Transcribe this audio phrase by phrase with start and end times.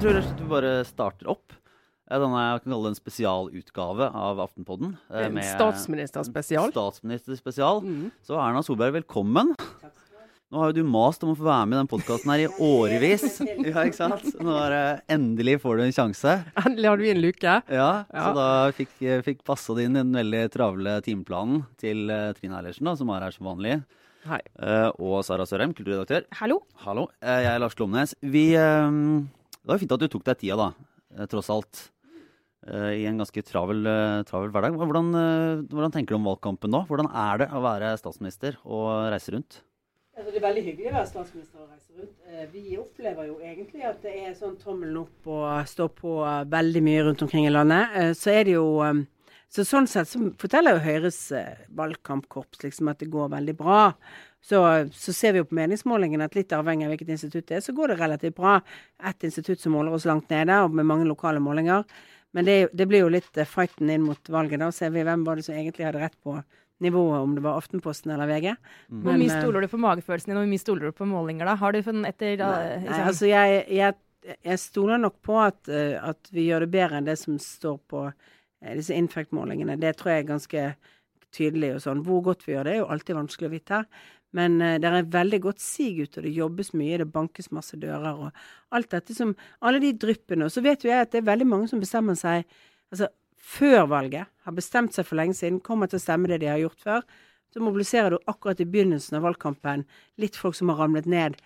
[0.00, 1.52] Jeg tror rett og slett vi bare starter opp.
[2.08, 4.94] Eh, Denne jeg kan kalle det en spesialutgave av Aftenpodden.
[5.12, 6.70] eh, En statsministerspesial.
[6.72, 7.82] Statsministerspesial.
[7.84, 8.06] Mm.
[8.24, 9.50] Så Erna Solberg, velkommen.
[10.50, 12.48] Nå har jo du mast om å få være med i den podkasten her i
[12.48, 13.26] årevis.
[13.68, 14.24] Ja, ikke sant?
[14.40, 16.32] Nå er det, endelig får du en sjanse.
[16.64, 17.56] Endelig hadde vi en luke.
[17.68, 18.22] Ja, Ja.
[18.24, 18.94] Så da fikk,
[19.28, 23.28] fikk passa det inn i den veldig travle timeplanen til eh, Trine Eilertsen, som er
[23.28, 23.82] her som vanlig.
[24.24, 24.40] Hei.
[24.96, 26.24] Og Sara Sørheim, kulturredaktør.
[26.40, 26.62] Hallo.
[26.86, 27.06] Hallo.
[27.20, 28.16] Jeg er Lars Glomnes.
[28.24, 29.28] Vi, eh,
[29.64, 30.68] det var fint at du tok deg tida, da.
[31.16, 31.90] eh, tross alt.
[32.66, 34.76] Eh, I en ganske travel, eh, travel hverdag.
[34.76, 35.12] Hvordan,
[35.70, 36.86] hvordan tenker du om valgkampen nå?
[36.88, 39.60] Hvordan er det å være statsminister og reise rundt?
[40.16, 42.52] Altså, det er veldig hyggelig å være statsminister og reise rundt.
[42.52, 46.18] Vi opplever jo egentlig at det er sånn tommelen opp og stå på
[46.50, 48.12] veldig mye rundt omkring i landet.
[48.18, 48.66] Så er det jo
[49.50, 51.32] Så sånn sett så forteller jo Høyres
[51.74, 53.94] valgkampkorps liksom at det går veldig bra.
[54.40, 54.60] Så,
[54.96, 57.74] så ser vi jo på meningsmålingene at litt avhengig av hvilket institutt det er, så
[57.76, 58.54] går det relativt bra.
[59.10, 61.84] Et institutt som måler oss langt nede, og med mange lokale målinger.
[62.32, 64.62] Men det, det blir jo litt eh, fighten inn mot valget.
[64.62, 66.38] Da ser vi hvem var det som egentlig hadde rett på
[66.80, 68.54] nivået, om det var Aftenposten eller VG.
[68.88, 71.08] Hvor Men, mye eh, stoler du på magefølelsen din, og hvor mye stoler du på
[71.10, 71.56] målinger da?
[71.60, 75.36] Har du funnet etter da, Nei, nei, liksom- altså jeg, jeg, jeg stoler nok på
[75.42, 79.76] at, eh, at vi gjør det bedre enn det som står på eh, disse Infact-målingene.
[79.80, 80.64] Det tror jeg er ganske
[81.36, 81.74] tydelig.
[81.76, 82.04] og sånn.
[82.06, 83.84] Hvor godt vi gjør det, er jo alltid vanskelig å vite.
[84.36, 87.78] Men uh, det er veldig godt sig ut, og det jobbes mye, det bankes masse
[87.80, 88.44] dører og
[88.76, 90.46] alt dette som Alle de dryppene.
[90.46, 92.44] Og så vet jo jeg at det er veldig mange som bestemmer seg
[92.90, 96.50] altså før valget, har bestemt seg for lenge siden, kommer til å stemme det de
[96.50, 97.06] har gjort før.
[97.50, 99.86] Så mobiliserer du akkurat i begynnelsen av valgkampen
[100.22, 101.38] litt folk som har ramlet ned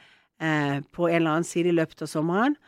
[0.43, 2.59] eh, på en eller annen side i løpet av sommeren.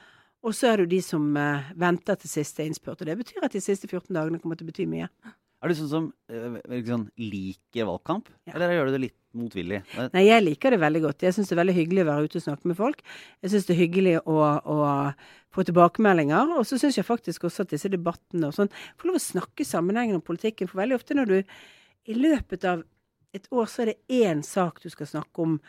[0.46, 3.02] Og så er det jo de som eh, venter til siste innspurt.
[3.02, 5.10] Og det betyr at de siste 14 dagene kommer til å bety mye.
[5.64, 8.54] Er du sånn som liksom, sånn, liker valgkamp, Ja.
[8.54, 9.80] eller gjør du det litt motvillig?
[10.14, 11.24] Nei, jeg liker det veldig godt.
[11.26, 13.02] Jeg syns det er veldig hyggelig å være ute og snakke med folk.
[13.44, 14.78] Jeg syns det er hyggelig å, å
[15.54, 16.56] få tilbakemeldinger.
[16.58, 19.66] Og så syns jeg faktisk også at disse debattene og sånn Få lov å snakke
[19.66, 20.70] sammenhengende om politikken.
[20.70, 21.38] For veldig ofte når du
[22.06, 22.84] i løpet av
[23.36, 25.60] et år så er det én sak du skal snakke om.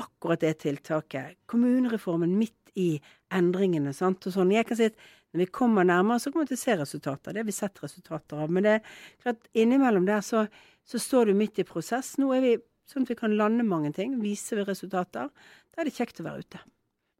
[0.00, 1.36] Akkurat det tiltaket.
[1.50, 2.94] Kommunereformen midt i
[3.32, 3.92] endringene.
[3.92, 4.54] sant, og sånn.
[4.54, 4.96] Jeg kan si at
[5.32, 7.32] når vi kommer nærmere, så kommer vi til å se resultater.
[7.32, 8.50] Det har vi sett resultater av.
[8.52, 8.82] Men det er
[9.22, 10.46] klart, innimellom der så,
[10.84, 12.14] så står du midt i prosess.
[12.20, 12.52] Nå er vi
[12.92, 15.32] sånn at vi kan lande mange ting, vise resultater.
[15.72, 16.62] Da er det kjekt å være ute.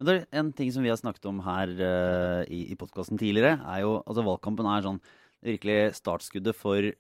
[0.03, 3.84] Men En ting som vi har snakket om her uh, i, i podkasten tidligere, er
[3.84, 5.00] jo altså valgkampen er sånn
[5.43, 6.91] virkelig startskuddet for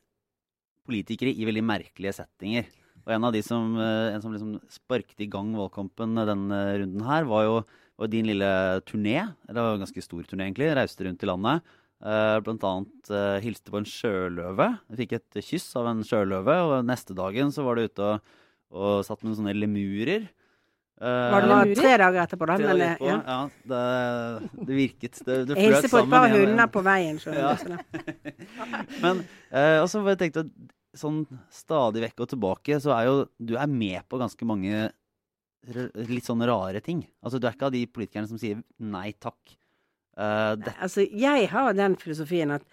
[0.86, 2.66] politikere i veldig merkelige settinger.
[3.02, 7.28] Og en av de som, uh, som liksom sparket i gang valgkampen denne runden her,
[7.30, 7.62] var jo
[8.00, 8.48] var din lille
[8.88, 9.18] turné.
[9.46, 10.70] Det var en ganske stor turné, egentlig.
[10.74, 11.74] Reiste rundt i landet.
[12.02, 13.10] Uh, blant annet
[13.44, 14.70] hilste på en sjøløve.
[14.98, 18.32] Fikk et kyss av en sjøløve, og neste dagen så var du ute og,
[18.72, 20.28] og satt med noen sånne lemurer.
[21.02, 21.80] Eh, Var Det det lemurer?
[21.80, 22.56] tre dager etterpå, da.
[22.58, 23.18] Tre dager etterpå, ja.
[23.26, 23.40] ja.
[23.72, 25.22] det, det virket.
[25.26, 27.20] Det, det Jeg hilste på et par hunder på veien.
[27.42, 27.56] Ja.
[29.04, 30.52] Men eh, også bare tenkte at
[30.98, 31.22] sånn
[31.52, 34.90] stadig vekk og tilbake, så er jo du er med på ganske mange
[36.10, 37.04] litt sånn rare ting.
[37.22, 39.56] Altså du er ikke av de politikerne som sier nei takk.
[40.18, 42.66] Uh, det, Altså, jeg har den filosofien at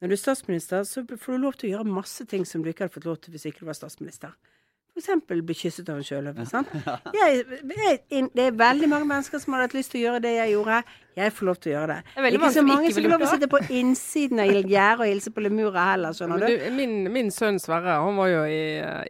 [0.00, 2.70] når du er statsminister, så får du lov til å gjøre masse ting som du
[2.70, 4.32] ikke hadde fått lov til hvis ikke du var statsminister.
[5.00, 6.44] Eksempel bli kysset av en sjøløve.
[7.14, 10.82] det er veldig mange mennesker som hadde hatt lyst til å gjøre det jeg gjorde.
[11.16, 12.12] Jeg får lov til å gjøre det.
[12.14, 14.42] Det er ikke mange så mange ikke som får lov til å sitte på innsiden
[14.44, 16.46] av gjerdet og hilse på lemurer heller, skjønner du.
[16.52, 18.62] du, min, min sønn Sverre han var jo i,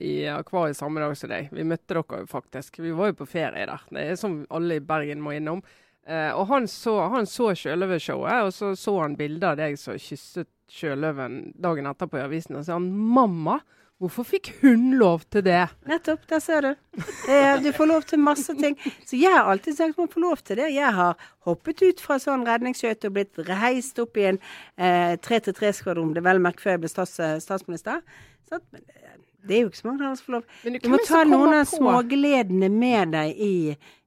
[0.06, 1.50] i akvariet samme dag som deg.
[1.54, 2.80] Vi møtte dere jo faktisk.
[2.80, 3.84] Vi var jo på ferie der.
[3.90, 5.62] Det er som alle i Bergen må innom.
[6.08, 9.98] Eh, og han så, han så sjøløveshowet, og så så han bilder av deg som
[10.00, 12.56] kysset sjøløven dagen etterpå i avisen.
[12.56, 13.60] Og så sa han 'mamma'.
[14.00, 15.58] Hvorfor fikk hun lov til det?
[15.88, 16.70] Nettopp, der ser du.
[17.28, 18.78] Er, du får lov til masse ting.
[19.04, 20.70] Så jeg har alltid sagt man får lov til det.
[20.72, 24.40] Jeg har hoppet ut fra sånn redningsskøyte og blitt reist opp i en
[24.80, 28.00] eh, 3-3-skvadron, det er vel merket før jeg ble stats, statsminister.
[28.48, 29.12] Så, men det,
[29.44, 30.50] det er jo ikke så mange som får lov.
[30.64, 33.54] Men Du må ta noen av smågledene med deg i,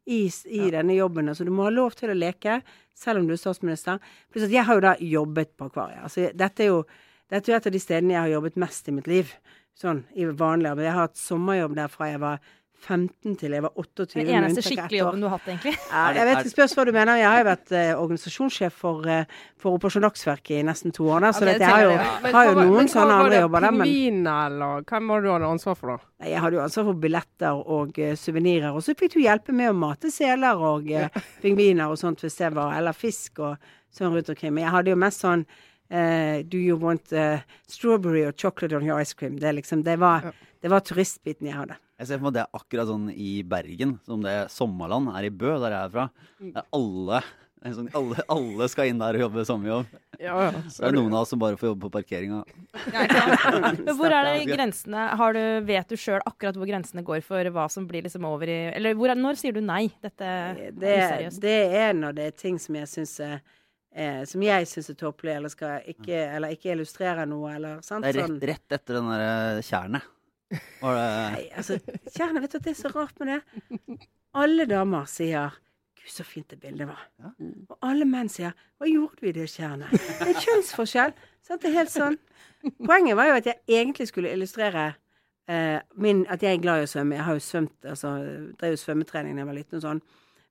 [0.10, 0.22] i,
[0.58, 1.30] i denne jobben.
[1.30, 2.60] Altså, du må ha lov til å leke,
[2.98, 4.02] selv om du er statsminister.
[4.34, 6.02] Pluss at jeg har jo da jobbet på akvariet.
[6.06, 6.86] Altså, dette, er jo,
[7.30, 9.38] dette er jo et av de stedene jeg har jobbet mest i mitt liv.
[9.80, 10.88] Sånn i vanlig arbeid.
[10.88, 12.44] Jeg har hatt sommerjobb der fra jeg var
[12.84, 14.18] 15 til jeg var 28.
[14.20, 15.74] Den eneste skikkelige jobben du har hatt, egentlig.
[15.88, 17.20] Ja, jeg vet ikke, spørs hva du mener.
[17.20, 21.24] Jeg har jo vært eh, organisasjonssjef for, eh, for Operasjon Dagsverk i nesten to år.
[21.24, 22.22] Da, så Ja, det dette, jeg har jo.
[22.26, 23.78] Men har jo noen men sånne andre jobber der.
[23.78, 25.98] Men Pingvin eller hvem var det du hadde ansvar for da?
[26.34, 28.72] Jeg hadde jo ansvar for billetter og uh, suvenirer.
[28.72, 32.40] Og så fikk du hjelpe med å mate seler og uh, pingviner og sånt hvis
[32.42, 34.56] det var Eller fisk og sånn rundt omkring.
[34.56, 35.48] Men jeg hadde jo mest sånn
[35.90, 39.38] eh, Do you want uh, strawberry or chocolate on your ice cream?
[39.40, 40.32] Det, er liksom, det, var,
[40.62, 41.80] det var turistbiten jeg hadde.
[42.00, 45.30] Jeg ser for meg at det er akkurat sånn i Bergen som det Sommerland er
[45.30, 46.10] i Bø, der jeg er fra.
[46.54, 47.24] Er alle
[47.64, 49.92] er sånn, alle, alle skal inn der og jobbe sommerjobb.
[50.20, 50.50] Ja, ja.
[50.52, 52.42] det er noen av oss som bare får jobbe på parkeringa.
[53.86, 57.50] Men hvor er det grensene har du, Vet du sjøl akkurat hvor grensene går for
[57.56, 59.86] hva som blir liksom over i Eller hvor, er- når sier du nei?
[60.04, 61.42] Dette er Det, useriøst.
[61.44, 63.38] det er når det er ting som jeg syns er
[63.96, 68.06] eh, som jeg syns er tåpelig, eller, ikke, eller ikke illustrerer noe, eller sant?
[68.06, 68.38] Det er Sånn.
[68.42, 70.10] rett, rett etter den derre tjernet.
[70.82, 71.80] Var det Nei, altså,
[72.14, 74.00] tjernet, vet du at det er så rart med det?
[74.38, 75.54] Alle damer sier
[76.04, 77.06] 'Gud, så fint det bildet var'.
[77.24, 77.32] Ja.
[77.72, 81.14] Og alle menn sier 'Hva gjorde du i det tjernet?' Det er kjønnsforskjell.
[81.42, 81.62] Sant?
[81.62, 82.18] Det er helt sånn.
[82.86, 84.94] Poenget var jo at jeg egentlig skulle illustrere
[85.48, 87.18] eh, min, at jeg er glad i å svømme.
[87.18, 88.14] Jeg har jo svømt, altså,
[88.60, 90.02] drev jo svømmetrening da jeg var liten og sånn.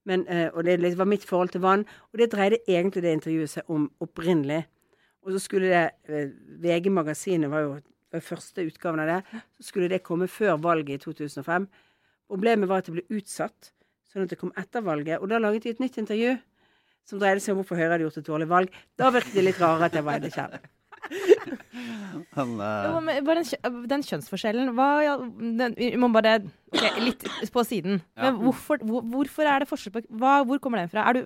[0.08, 1.86] Men, eh, og det var mitt forhold til vann.
[2.12, 4.64] Og det dreide egentlig det intervjuet seg om opprinnelig.
[5.22, 6.32] Og så skulle det eh,
[6.62, 7.76] VG Magasinet var jo
[8.12, 9.42] var første utgaven av det.
[9.56, 11.68] Så skulle det komme før valget i 2005.
[12.28, 13.72] Problemet var at det ble utsatt,
[14.12, 15.20] sånn at det kom etter valget.
[15.20, 16.36] Og da laget de et nytt intervju
[17.08, 18.78] som dreide seg om hvorfor Høyre hadde gjort et dårlig valg.
[19.00, 20.32] Da virket det litt rarere at jeg var Eide
[22.36, 22.98] han, uh...
[23.26, 26.38] Den, den kjønnsforskjellen hva, ja, den, Vi må bare
[26.72, 28.02] okay, Litt på siden.
[28.16, 28.28] Ja.
[28.28, 31.08] Men hvorfor, hvor, hvorfor er det forskjell på hva, Hvor kommer den fra?
[31.10, 31.24] Er du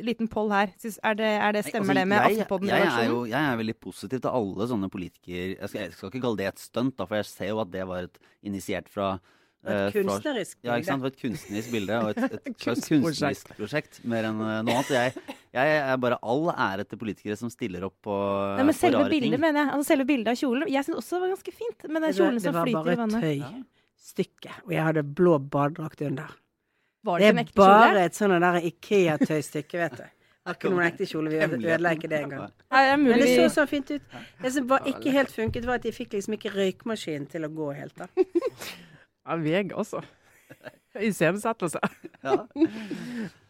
[0.00, 0.70] Liten poll her.
[0.72, 3.10] Er det, er det, Nei, stemmer altså, det med Aftenpodden-redaksjonen?
[3.26, 6.40] Jeg, jeg er veldig positiv til alle sånne politikere jeg skal, jeg skal ikke kalle
[6.40, 8.16] det et stunt, for jeg ser jo at det var et
[8.48, 9.10] initiert fra
[9.62, 10.66] Et kunstnerisk bilde.
[10.72, 11.02] Ja, ikke sant?
[11.02, 14.74] Det var et kunstnerisk bilde og et, et slags kunstnerisk prosjekt mer enn eh, noe
[14.80, 14.90] annet.
[14.90, 18.16] Jeg, jeg er bare all ære til politikere som stiller opp på,
[18.58, 19.44] Nei, men selve rare bildet, ting.
[19.44, 19.70] mener jeg.
[19.76, 20.66] Altså selve bildet av kjolen.
[20.72, 21.86] Jeg syns også det var ganske fint.
[21.88, 23.20] men den Det er kjolen det som flyter i vannet.
[23.20, 23.68] bare et
[24.02, 24.56] tøystykke.
[24.66, 26.34] Og jeg hadde blå badedrakt under.
[27.04, 30.04] Var Det det er ekte bare et sånt der Ikea-tøystykke, vet du.
[30.42, 31.30] Har ikke noen ekte kjole.
[31.30, 32.50] Vi ødela ikke det engang.
[32.98, 34.02] Men det så så fint ut.
[34.42, 37.50] Det som var ikke helt funket, var at de fikk liksom ikke røykmaskinen til å
[37.54, 37.94] gå helt.
[37.94, 38.08] da.
[39.26, 40.02] Ja, veg også.
[41.00, 41.80] Iscenesettelse.
[42.22, 42.36] Ja.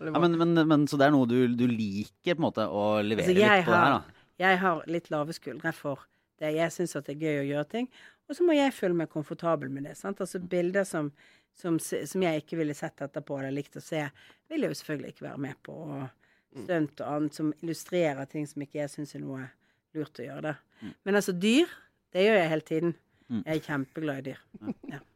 [0.01, 3.03] Ja, men, men, men, så det er noe du, du liker på en måte å
[3.05, 4.23] levere Altså, litt på det her, da?
[4.41, 6.07] Jeg har litt lave skuldre for
[6.41, 6.55] det.
[6.57, 7.91] Jeg syns at det er gøy å gjøre ting.
[8.31, 9.93] Og så må jeg føle meg komfortabel med det.
[10.01, 10.23] sant?
[10.25, 11.11] Altså Bilder som,
[11.53, 14.07] som, som jeg ikke ville sett etterpå eller likt å se,
[14.49, 15.77] vil jeg jo selvfølgelig ikke være med på.
[15.77, 19.45] Og stunt og annet som illustrerer ting som ikke jeg syns er noe
[19.93, 20.55] lurt å gjøre.
[20.55, 20.95] det.
[21.05, 21.69] Men altså, dyr,
[22.17, 22.97] det gjør jeg hele tiden.
[23.33, 23.41] Mm.
[23.47, 24.41] Jeg er kjempeglad i dyr.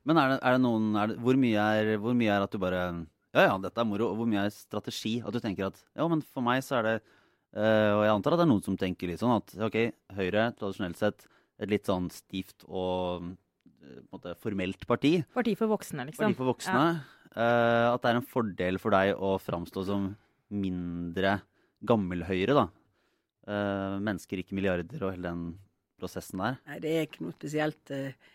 [0.08, 2.54] Men er det, er det noen er det, hvor, mye er, hvor mye er at
[2.54, 2.82] du bare
[3.36, 4.08] Ja, ja, dette er moro.
[4.14, 5.18] Og hvor mye er strategi?
[5.20, 8.36] At du tenker at ja, men for meg så er det øh, Og jeg antar
[8.36, 9.76] at det er noen som tenker litt sånn at OK,
[10.16, 11.26] Høyre tradisjonelt sett
[11.56, 13.28] et litt sånn stivt og
[13.80, 15.14] eh, på en måte formelt parti.
[15.32, 16.26] Parti for voksne, liksom.
[16.26, 16.82] Parti for voksne.
[17.32, 20.10] eh, at det er en fordel for deg å framstå som
[20.52, 21.38] mindre
[21.88, 22.66] gammel-Høyre, da.
[23.46, 25.42] Uh, mennesker, ikke milliarder, og hele den
[26.00, 26.60] prosessen der.
[26.68, 28.32] Nei, det er ikke noe spesielt uh,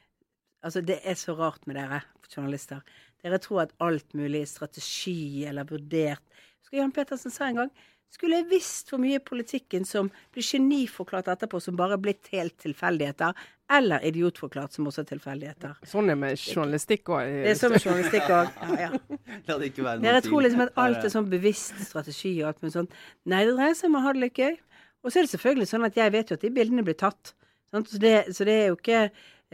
[0.61, 2.83] Altså, det er så rart med dere journalister.
[3.23, 6.21] Dere tror at alt mulig er strategi eller vurdert.
[6.61, 7.71] Skal Jan Petersen sa en gang
[8.11, 12.57] skulle jeg visst hvor mye politikken som blir geniforklart etterpå, som bare er blitt helt
[12.59, 13.37] tilfeldigheter,
[13.71, 15.77] eller idiotforklart, som også er tilfeldigheter.
[15.87, 17.29] Sånn er med journalistikk òg.
[17.31, 18.57] Det er sånn med journalistikk òg.
[18.73, 19.21] Ja, ja.
[19.47, 22.49] La det ikke være noen Dere tror liksom at alt er sånn bevisst strategi og
[22.51, 22.97] alt mulig sånt.
[23.31, 24.57] Nei, det dreier seg om å ha det litt gøy.
[25.01, 27.31] Og så er det selvfølgelig sånn at jeg vet jo at de bildene blir tatt.
[27.71, 29.03] Så, det, så det er jo ikke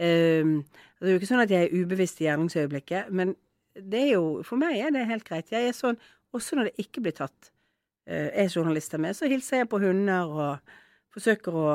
[0.02, 0.54] ehm,
[0.98, 3.36] Det er jo ikke sånn at jeg er ubevisst i gjerningsøyeblikket, men
[3.78, 5.52] det er jo For meg er det helt greit.
[5.54, 6.00] Jeg er sånn
[6.34, 7.52] også når det ikke blir tatt
[8.08, 10.70] Uh, er journalister med, så hilser jeg på hunder og
[11.12, 11.66] forsøker å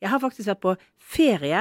[0.00, 1.58] Jeg har faktisk vært på ferie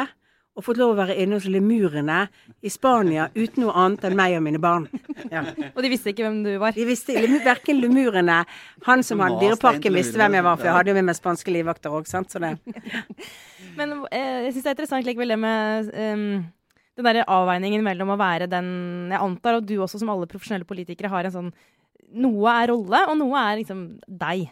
[0.53, 2.19] og fått lov å være inne hos lemurene
[2.62, 4.86] i Spania uten noe annet enn meg og mine barn.
[5.33, 5.41] Ja.
[5.74, 6.75] Og de visste ikke hvem du var.
[6.77, 8.43] De visste verken lemurene
[8.86, 11.53] Han som hadde dyreparken, visste hvem jeg var, for jeg hadde jo med meg spanske
[11.53, 12.29] livvakter òg, sant.
[12.29, 12.53] Så det
[13.79, 16.25] Men eh, jeg syns det er interessant likevel det med um,
[17.00, 18.67] den der avveiningen mellom å være den
[19.10, 21.53] Jeg antar at du også, som alle profesjonelle politikere, har en sånn
[22.13, 24.51] Noe er rolle, og noe er liksom deg.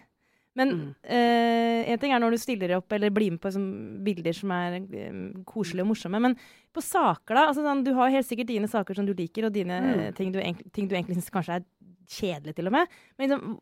[0.55, 0.95] Men Mm.
[1.03, 3.63] eh, en ting er når du stiller opp eller blir med på som,
[4.03, 6.35] bilder som er eh, koselige og morsomme, men
[6.73, 7.47] på saker, da?
[7.47, 10.13] Altså, sånn, du har helt sikkert dine saker som du liker, og dine Mm.
[10.15, 10.39] ting, du
[10.73, 11.63] ting du egentlig syns kanskje er
[12.07, 12.87] kjedelig, til og med.
[13.17, 13.61] Men liksom,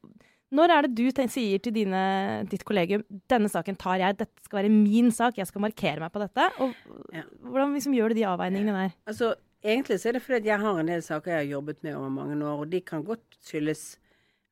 [0.52, 4.64] når er det du sier til dine, ditt kollegium denne saken tar jeg, dette skal
[4.64, 6.50] være min sak, jeg skal markere meg på dette?
[6.60, 6.74] Og
[7.14, 7.22] Ja.
[7.44, 8.96] Hvordan liksom gjør du de avveiningene der?
[9.06, 11.94] Altså, egentlig så er det fordi jeg har en del saker jeg har jobbet med
[11.96, 13.98] over mange år, og de kan godt skyldes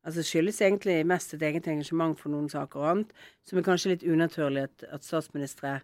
[0.07, 3.09] Altså skyldes egentlig mest et eget engasjement for noen saker og annet,
[3.43, 5.81] som er kanskje litt unaturlig at, at statsministre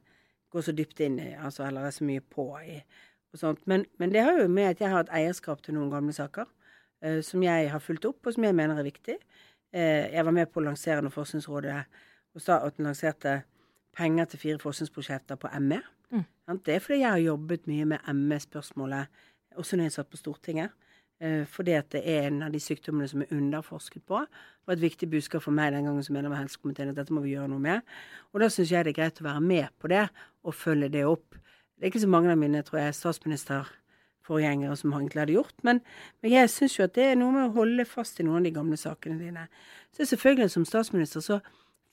[0.54, 2.78] går så dypt inn i, altså, eller er så mye på i,
[3.34, 3.64] og sånt.
[3.68, 6.48] Men, men det har jo med at jeg har et eierskap til noen gamle saker,
[7.04, 9.18] eh, som jeg har fulgt opp, og som jeg mener er viktig.
[9.74, 11.82] Eh, jeg var med på å lansere når Forskningsrådet
[12.34, 13.42] og staten lanserte
[13.98, 15.82] penger til fire forskningsprosjekter på ME.
[16.14, 16.24] Mm.
[16.66, 19.22] Det er fordi jeg har jobbet mye med ME-spørsmålet,
[19.58, 20.74] også når jeg satt på Stortinget.
[21.22, 24.24] Eh, fordi at det er en av de sykdommene som er underforsket på.
[24.24, 27.14] Det var et viktig budskap for meg den gangen som medlem av helsekomiteen at dette
[27.14, 27.96] må vi gjøre noe med.
[28.34, 30.08] Og da syns jeg det er greit å være med på det
[30.44, 31.40] og følge det opp.
[31.76, 35.82] Det er ikke så mange av mine tror jeg, statsministerforgjengere som egentlig hadde gjort, men,
[36.24, 38.48] men jeg syns jo at det er noe med å holde fast i noen av
[38.48, 39.50] de gamle sakene dine.
[39.92, 41.42] Så selvfølgelig som statsminister så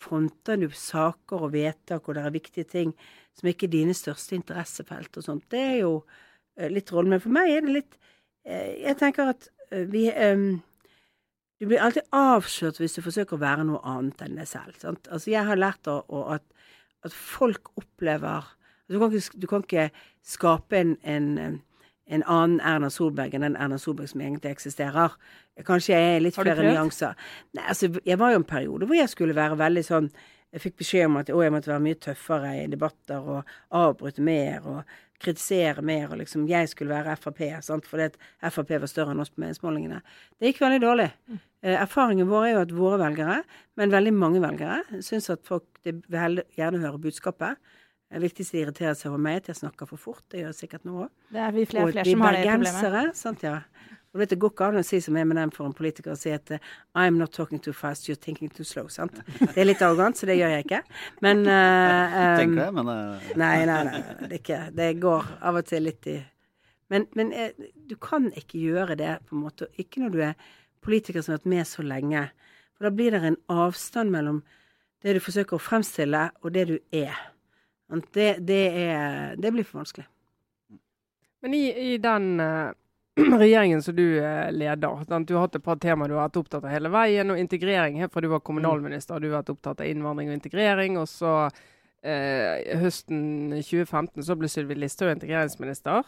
[0.01, 2.95] fronter du saker og vedtak, og det er viktige ting
[3.37, 5.47] som ikke er dine største interessefelt og sånt.
[5.53, 5.93] Det er jo
[6.57, 7.15] eh, litt rollen.
[7.15, 7.99] Men for meg er det litt
[8.45, 10.63] Jeg tenker at eh, vi um,
[11.61, 14.79] Du blir alltid avslørt hvis du forsøker å være noe annet enn deg selv.
[14.81, 15.11] Sant?
[15.13, 16.47] Altså jeg har lært å, å, at,
[17.05, 18.49] at, folk opplever
[18.91, 19.91] du kan, ikke, du kan ikke,
[20.27, 21.61] skape en, en,
[22.11, 25.15] en, annen Erna Solberg enn den Erna Solberg som egentlig eksisterer.
[25.69, 27.15] Kanskje jeg er litt flere nyanser.
[27.55, 30.11] Nei, altså, jeg var jo en periode hvor jeg skulle være veldig sånn
[30.51, 34.25] Jeg fikk beskjed om at å, jeg måtte være mye tøffere i debatter og avbryte
[34.27, 36.09] mer og kritisere mer.
[36.11, 37.87] og liksom Jeg skulle være Frp, sant?
[37.87, 38.17] fordi at
[38.53, 40.01] Frp var større enn oss på meningsmålingene.
[40.41, 41.11] Det gikk veldig dårlig.
[41.29, 41.41] Mm.
[41.63, 43.43] Eh, erfaringen vår er jo at våre velgere,
[43.77, 47.61] men veldig mange velgere, syns at folk vil gjerne høre budskapet.
[48.11, 50.25] Det er viktigst de irriterer seg over meg, at jeg snakker for fort.
[50.33, 51.11] Det gjør jeg sikkert nå òg.
[51.31, 53.19] Det er vi flere, flere som har det problemet.
[53.21, 53.61] Sant, ja.
[54.11, 56.33] Og vet, Det går ikke an å si som Eminem for en politiker, og si
[56.35, 56.59] at uh,
[56.99, 58.89] I'm not talking too fast, you're thinking too slow.
[58.89, 59.21] sant?
[59.39, 60.83] Det er litt arrogant, så det gjør jeg ikke.
[61.23, 63.31] Men uh, um, Tenker jeg, men uh...
[63.39, 64.61] nei, nei, nei, det, ikke.
[64.75, 66.19] det går av og til litt i
[66.91, 67.29] Men, men
[67.87, 69.69] du kan ikke gjøre det, på en måte.
[69.79, 70.49] Ikke når du er
[70.83, 72.25] politiker som har vært med så lenge.
[72.75, 74.41] For da blir det en avstand mellom
[75.05, 77.15] det du forsøker å fremstille, og det du er.
[78.11, 80.09] Det, det, er, det blir for vanskelig.
[81.47, 81.63] Men i,
[81.95, 82.75] i den uh,
[83.41, 86.65] regjeringen som du uh, leder, du har hatt et par temaer du har vært opptatt
[86.65, 87.33] av hele veien.
[87.33, 90.99] Og integrering helt fra du var kommunalminister, du har vært opptatt av innvandring og integrering.
[91.01, 91.35] Og så
[92.03, 96.07] eh, høsten 2015 så ble Sylvi Listhaug integreringsminister.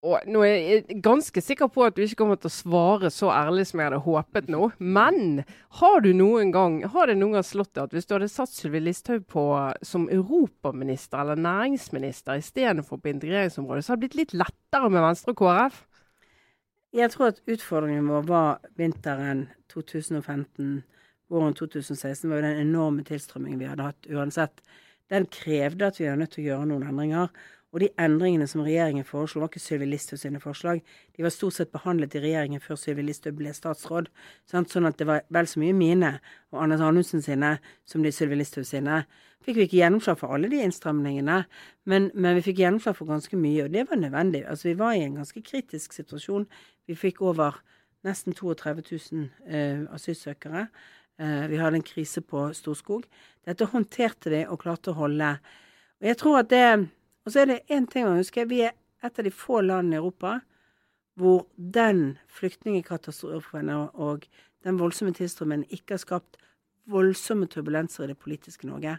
[0.00, 3.28] Og nå er jeg ganske sikker på at du ikke kommer til å svare så
[3.34, 4.70] ærlig som jeg hadde håpet nå.
[4.80, 5.42] Men
[5.76, 8.54] har, du noen gang, har det noen gang slått deg at hvis du hadde satt
[8.54, 9.44] Sylvi Listhaug på
[9.84, 15.36] som europaminister eller næringsminister istedenfor på integreringsområdet, så hadde det blitt litt lettere med Venstre
[15.36, 15.82] og KrF?
[16.96, 20.80] Jeg tror at utfordringen vår var vinteren 2015.
[21.30, 24.64] Våren 2016 var jo den enorme tilstrømmingen vi hadde hatt uansett.
[25.12, 27.28] Den krevde at vi var nødt til å gjøre noen endringer.
[27.70, 30.80] Og de endringene som regjeringen foreslo, var ikke Sylvi Listhaug sine forslag.
[31.14, 34.10] De var stort sett behandlet i regjeringen før Sylvi Listhaug ble statsråd.
[34.50, 34.72] Sant?
[34.72, 36.16] Sånn at det var vel så mye mine
[36.50, 39.04] og Anders Anundsen sine som de Sylvi Listhaug sine.
[39.46, 41.38] Fikk vi ikke gjennomslag for alle de innstramningene,
[41.88, 44.42] men, men, vi fikk gjennomslag for ganske mye, og det var nødvendig.
[44.50, 46.44] Altså Vi var i en ganske kritisk situasjon.
[46.90, 47.62] Vi fikk over
[48.04, 50.66] nesten 32 000 uh, asylsøkere.
[51.20, 53.04] Eh, vi hadde en krise på Storskog.
[53.44, 55.34] Dette håndterte vi og klarte å holde.
[56.00, 56.62] Og jeg tror at det
[57.30, 58.42] og så er det én ting å huske.
[58.50, 58.72] Vi er
[59.06, 60.40] et av de få landene i Europa
[61.14, 64.24] hvor den flyktningkatastrofen og
[64.66, 66.40] den voldsomme tilstrømmen ikke har skapt
[66.90, 68.96] voldsomme turbulenser i det politiske Norge.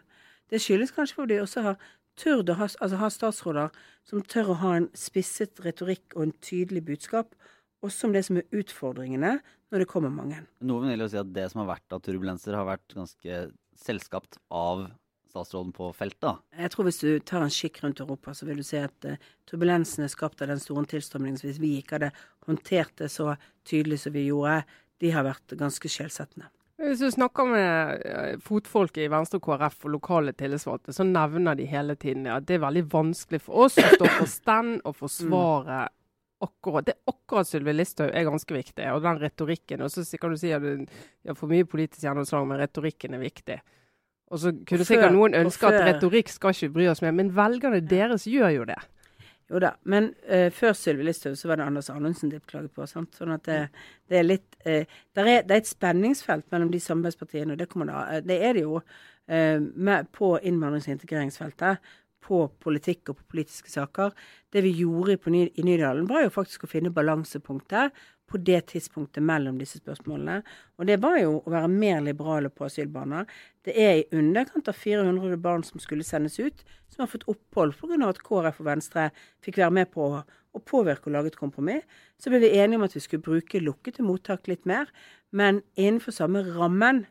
[0.47, 1.83] Det skyldes kanskje fordi de også har
[2.23, 6.33] tørt å ha, altså har statsråder som tør å ha en spisset retorikk og en
[6.39, 7.35] tydelig budskap,
[7.83, 10.39] også om det som er utfordringene når det kommer mange.
[10.63, 13.43] Noen vil jo si at det som har vært av turbulenser, har vært ganske
[13.75, 14.87] selskapt av
[15.31, 16.43] statsråden på feltet?
[16.57, 19.19] Jeg tror hvis du tar en kikk rundt Europa, så vil du se at uh,
[19.49, 21.41] turbulensen er skapt av den store tilstrømningen.
[21.41, 22.13] Hvis vi ikke hadde
[22.47, 23.33] håndtert det så
[23.67, 24.61] tydelig som vi gjorde,
[25.01, 26.51] de har vært ganske skjellsettende.
[26.81, 27.99] Hvis du snakker med
[28.41, 32.47] fotfolket fotfolk i Venstre og KrF og lokale tillitsvalgte, så nevner de hele tiden at
[32.49, 35.83] det er veldig vanskelig for oss å stå på stand og forsvare
[36.41, 39.83] akkurat Det er akkurat Sylvi Listhaug er ganske viktig, og den retorikken.
[39.85, 40.87] Og så kan du si at du
[41.27, 43.59] har for mye politisk gjennomslag, men retorikken er viktig.
[44.31, 47.81] Og så kunne sikkert noen ønske at retorikk skal ikke bry oss med, men velgerne
[47.83, 48.79] deres gjør jo det.
[49.51, 52.85] Jo da, men uh, før Sylvi Listhaug så var det Anders Anundsen de klaget på.
[52.87, 53.11] sant?
[53.19, 53.57] Sånn at det,
[54.07, 57.91] det er litt uh, er, Det er et spenningsfelt mellom de samarbeidspartiene, og det, kommer
[57.91, 61.91] da, det er det jo uh, med, på innvandrings- og integreringsfeltet.
[62.21, 64.13] På politikk og på politiske saker.
[64.53, 67.95] Det vi gjorde Ny, i Nydalen, var jo faktisk å finne balansepunktet
[68.31, 70.41] på det tidspunktet mellom disse spørsmålene.
[70.79, 73.25] Og det var jo å være mer liberale på asylbarna.
[73.65, 77.75] Det er i underkant av 400 barn som skulle sendes ut, som har fått opphold
[77.79, 77.97] pga.
[78.07, 79.09] at KrF og Venstre
[79.43, 80.07] fikk være med på
[80.51, 81.83] å påvirke og lage et kompromiss.
[82.19, 84.87] Så ble vi enige om at vi skulle bruke lukkede mottak litt mer,
[85.31, 87.05] men innenfor samme rammen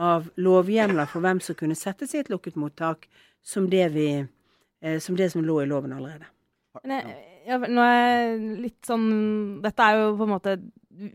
[0.00, 3.08] av lovhjemler for hvem som kunne settes i et lukket mottak,
[3.42, 4.26] som det, vi,
[5.02, 6.28] som, det som lå i loven allerede.
[6.86, 7.16] Jeg,
[7.48, 9.06] ja, nå er jeg litt sånn
[9.64, 10.52] Dette er jo på en måte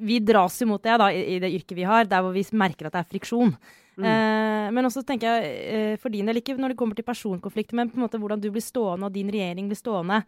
[0.04, 2.44] Vi dras jo mot det da, i, i, det yrket vi har, der hvor vi
[2.58, 3.54] merker at det er friksjon.
[3.96, 4.08] Mm.
[4.10, 7.78] Eh, men også tenker jeg eh, for din del, ikke når det kommer til personkonflikter,
[7.78, 10.24] men på en måte hvordan du blir stående og din regjering blir stående.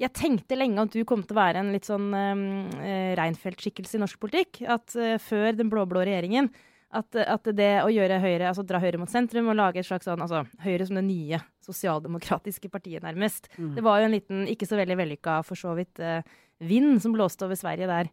[0.00, 4.02] jeg tenkte lenge at du kom til å være en litt sånn eh, Reinfeldt-skikkelse i
[4.02, 4.62] norsk politikk.
[4.66, 6.50] At eh, før den blå-blå regjeringen
[6.92, 10.04] at, at, det å gjøre Høyre, altså dra Høyre mot sentrum og lage et slags
[10.08, 13.48] sånn altså Høyre som det nye sosialdemokratiske partiet, nærmest.
[13.56, 13.70] Mm.
[13.78, 16.20] Det var jo en liten, ikke så veldig vellykka for så vidt, uh,
[16.60, 18.12] vind som blåste over Sverige der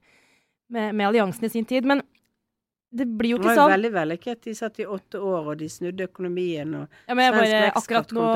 [0.72, 1.88] med, med alliansen i sin tid.
[1.90, 2.04] Men
[2.90, 3.56] det blir jo ikke sånn.
[3.56, 4.42] Det var jo veldig vellykket.
[4.48, 6.76] De satt i åtte år, og de snudde økonomien.
[6.80, 8.28] og ja, men jeg bare, akkurat nå,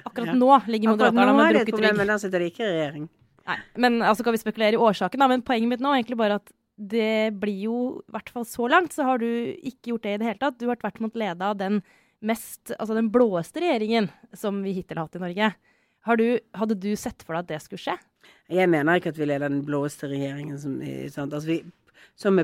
[0.00, 1.36] akkurat nå ligger Moderaterne med brukket rygg.
[1.36, 3.10] Akkurat nå er det et problem, men da sitter de ikke i regjering.
[3.50, 5.28] Nei, men altså kan vi spekulere i årsaken, da.
[5.30, 8.68] Men poenget mitt nå er egentlig bare at det blir jo, i hvert fall så
[8.72, 10.56] langt, så har du ikke gjort det i det hele tatt.
[10.60, 11.82] Du har tvert imot leda den
[12.24, 15.50] mest, altså den blåeste regjeringen som vi hittil har hatt i Norge.
[16.16, 16.24] Du,
[16.56, 17.98] hadde du sett for deg at det skulle skje?
[18.48, 20.56] Jeg mener ikke at vi leder den blåeste regjeringen.
[20.60, 20.78] Som,
[21.26, 21.60] altså vi,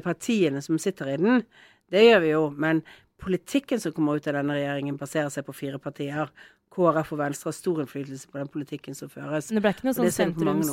[0.05, 1.43] partiene som sitter i den.
[1.93, 2.43] Det gjør vi jo.
[2.53, 2.83] Men
[3.23, 6.31] politikken som kommer ut av denne regjeringen, baserer seg på fire partier.
[6.77, 9.49] KrF og Venstre har stor innflytelse på den politikken som føres.
[9.49, 10.71] Men det ble ikke noe sånn sentrums...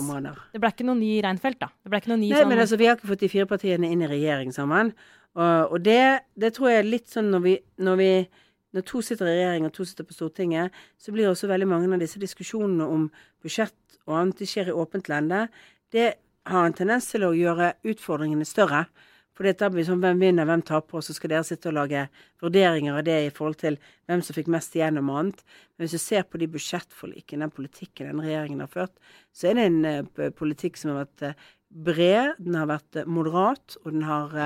[0.52, 1.70] Det ble ikke noe ny Reinfeldt, da?
[1.80, 2.52] Det ble ikke noe ny Nei, sånn...
[2.52, 4.92] men altså, vi har ikke fått de fire partiene inn i regjering sammen.
[5.38, 6.02] Og, og det,
[6.40, 7.56] det, tror jeg er litt sånn når vi,
[7.88, 8.10] når vi
[8.74, 11.90] når to sitter i regjering og to sitter på Stortinget, så blir også veldig mange
[11.94, 13.08] av disse diskusjonene om
[13.46, 15.46] budsjett og annet de skjer i åpent lende.
[15.94, 16.10] Det
[16.50, 18.88] har en tendens til å gjøre utfordringene større.
[19.34, 22.04] For da blir sånn hvem vinner, hvem taper, og så skal dere sitte og lage
[22.42, 25.42] vurderinger av det i forhold til hvem som fikk mest igjennom og annet.
[25.74, 28.94] Men hvis du ser på de budsjettforlikene, den politikken den regjeringen har ført,
[29.34, 31.48] så er det en uh, politikk som har vært uh,
[31.90, 34.40] bred, den har vært uh, moderat, og den har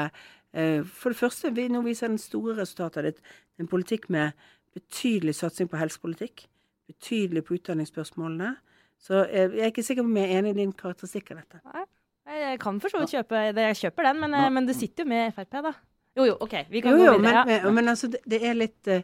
[0.57, 3.33] For det første, vi nå viser den store resultatet av det.
[3.61, 4.31] En politikk med
[4.73, 6.47] betydelig satsing på helsepolitikk,
[6.87, 8.55] betydelig på utdanningsspørsmålene.
[8.97, 11.85] Så jeg er ikke sikker på om jeg er enig i din karakteristikk av dette.
[12.27, 13.69] Jeg kan for så vidt kjøpe det.
[13.71, 15.73] Jeg kjøper den, men, eh, men, du sitter jo med Frp, da.
[16.17, 16.55] Jo jo, OK.
[16.69, 17.45] Vi kan jo, jo, gå videre.
[17.45, 19.01] Men, men, men altså, det, det, er litt uh,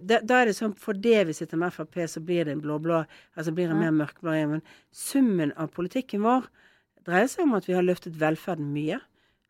[0.00, 3.04] da, da, er det sånn fordi vi sitter med Frp, så blir det en blå-blå
[3.04, 4.34] Altså blir det mer mørkeblå.
[4.56, 6.48] Men summen av politikken vår
[7.06, 8.98] dreier seg om at vi har løftet velferden mye.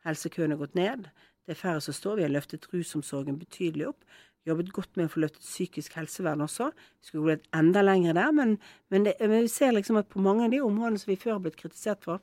[0.07, 1.09] Helsekøene har gått ned.
[1.47, 2.19] Det er færre som står.
[2.19, 4.05] Vi har løftet rusomsorgen betydelig opp.
[4.49, 6.73] Jobbet godt med å få løftet psykisk helsevern også.
[6.75, 8.57] Vi skulle gått enda lenger der, men,
[8.91, 11.37] men, det, men, vi ser liksom at på mange av de områdene som vi før
[11.37, 12.19] har blitt kritisert for,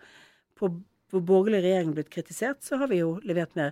[0.60, 0.72] på
[1.10, 3.72] hvor borgerlig regjering blitt kritisert, så har vi jo levert mer.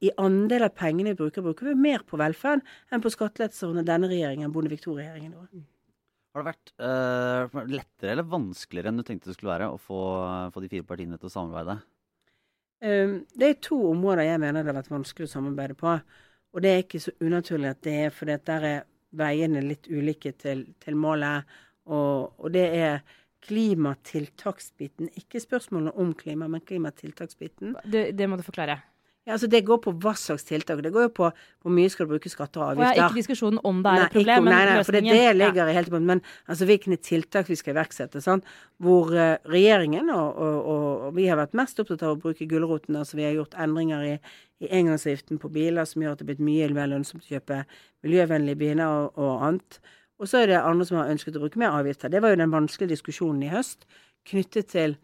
[0.00, 3.84] I andel av pengene vi bruker, bruker vi mer på velferd enn på skattelettelser under
[3.84, 5.34] denne regjeringen, Bondevik II-regjeringen.
[5.52, 5.66] Mm.
[6.32, 10.00] Har det vært uh, lettere eller vanskeligere enn du tenkte det skulle være å få,
[10.54, 11.78] få de fire partiene til å samarbeide?
[12.84, 15.96] Um, det er to områder jeg mener det har vært vanskelig å samarbeide på.
[16.54, 18.84] Og det er ikke så unaturlig at det er fordi der er
[19.18, 21.48] veiene litt ulike til, til målet.
[21.88, 23.00] Og, og det er
[23.46, 25.12] klimatiltaksbiten.
[25.20, 27.76] Ikke spørsmålene om klima, men klimatiltaksbiten.
[27.84, 28.80] Det, det må du forklare.
[29.28, 30.78] Ja, altså Det går på hva slags tiltak.
[30.80, 33.02] Det går jo på hvor mye skal du bruke skatter og avgifter.
[33.02, 35.68] Er ikke diskusjonen om det er et problem, men nei, nei, for det, det ligger
[35.68, 35.74] ja.
[35.76, 36.06] helt tiden.
[36.08, 38.22] Men altså hvilke tiltak vi skal iverksette.
[38.24, 38.40] Sånn,
[38.80, 42.48] hvor uh, regjeringen og, og, og, og, vi har vært mest opptatt av å bruke
[42.48, 42.96] gulroten.
[42.96, 44.14] Altså vi har gjort endringer i,
[44.64, 47.62] i engangsavgiften på biler som gjør at det er blitt mye mer lønnsomt å kjøpe
[48.08, 49.82] miljøvennlige biler og annet.
[50.18, 52.10] Og så er det andre som har ønsket å bruke mer avgifter.
[52.10, 53.86] Det var jo den vanskelige diskusjonen i høst
[54.28, 54.96] knyttet til,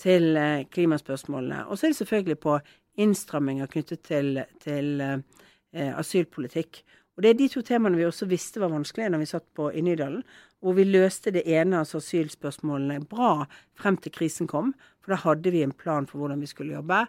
[0.00, 1.66] til eh, klimaspørsmålene.
[1.68, 2.58] Og så er det selvfølgelig på
[3.04, 6.80] innstramminger knyttet til, til eh, asylpolitikk.
[7.14, 9.68] Og det er de to temaene vi også visste var vanskelige når vi satt på
[9.70, 10.24] i Nydalen.
[10.64, 13.44] Hvor vi løste det ene, altså asylspørsmålene, bra
[13.78, 14.72] frem til krisen kom.
[15.04, 17.04] For da hadde vi en plan for hvordan vi skulle jobbe.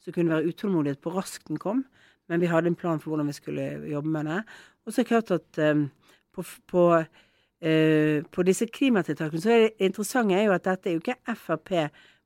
[0.00, 1.82] Så kunne det være utålmodighet på raskt den kom,
[2.30, 4.38] men vi hadde en plan for hvordan vi skulle jobbe med det.
[4.86, 5.90] Og så er det klart at um,
[6.34, 10.96] på, på, uh, på disse klimatiltakene, så er det interessante er jo at dette er
[10.96, 11.74] jo ikke Frp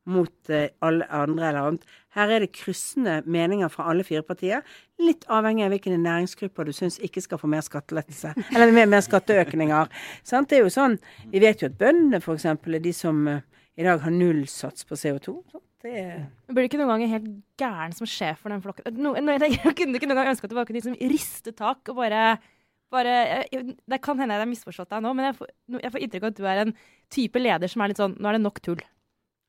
[0.05, 1.89] mot uh, alle andre eller annet.
[2.15, 4.63] Her er det kryssende meninger fra alle fire partier.
[5.01, 8.35] Litt avhengig av hvilke næringsgrupper du syns ikke skal få mer skattelettelse.
[8.55, 9.91] Eller mer, mer skatteøkninger.
[10.23, 10.51] Sant?
[10.51, 10.99] Det er jo sånn,
[11.33, 12.47] Vi vet jo at bøndene f.eks.
[12.53, 13.41] er de som uh,
[13.75, 15.39] i dag har nullsats på CO2.
[15.51, 15.65] Sant?
[15.85, 16.01] Det
[16.49, 17.27] Blir du ikke noen ganger helt
[17.61, 18.87] gæren som sjef for den flokken?
[18.97, 21.93] No, no, jeg kunne ikke noen gang ønske at det var de som ristet tak
[21.93, 22.23] og bare
[22.93, 23.15] bare,
[23.53, 26.27] jeg, det kan hende jeg har misforstått deg nå, men jeg får, jeg får, inntrykk
[26.27, 26.75] av at du er en
[27.15, 28.83] type leder som er litt sånn Nå er det nok tull.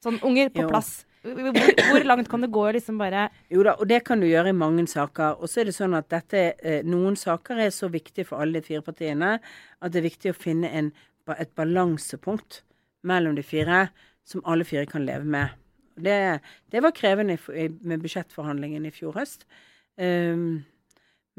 [0.05, 0.69] Sånn unger på jo.
[0.71, 0.93] plass.
[1.25, 1.57] Hvor,
[1.89, 4.57] hvor, langt kan det gå liksom bare Jo da, og det kan du gjøre i
[4.57, 5.39] mange saker.
[5.41, 8.61] Og så er det sånn at dette, eh, noen saker er så viktige for alle
[8.61, 10.91] de fire partiene at det er viktig å finne en,
[11.33, 12.61] et balansepunkt
[13.05, 13.87] mellom de fire
[14.25, 15.53] som alle fire kan leve med.
[15.95, 16.41] Det,
[16.73, 19.45] det var krevende med budsjettforhandlingene i fjor høst.
[19.97, 20.65] Um,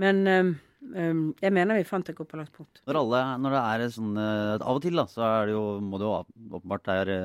[0.01, 0.55] men Um,
[0.95, 2.83] jeg mener vi fant et godt balansepunkt.
[2.87, 5.65] Når, alle, når det er sånn uh, Av og til da, så er det jo,
[5.83, 6.13] må det jo
[6.59, 7.19] åpenbart være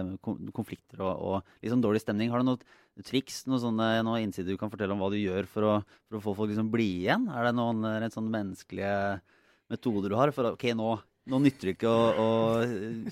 [0.56, 2.32] konflikter og, og liksom dårlig stemning.
[2.34, 5.48] Har du noe triks, noe sånne, noe innsider du kan fortelle om hva du gjør
[5.50, 5.76] for å,
[6.10, 7.30] for å få folk liksom bli igjen?
[7.32, 8.96] Er det noen rent sånn menneskelige
[9.72, 10.96] metoder du har for å OK, nå
[11.30, 12.30] Nå nytter det ikke å, å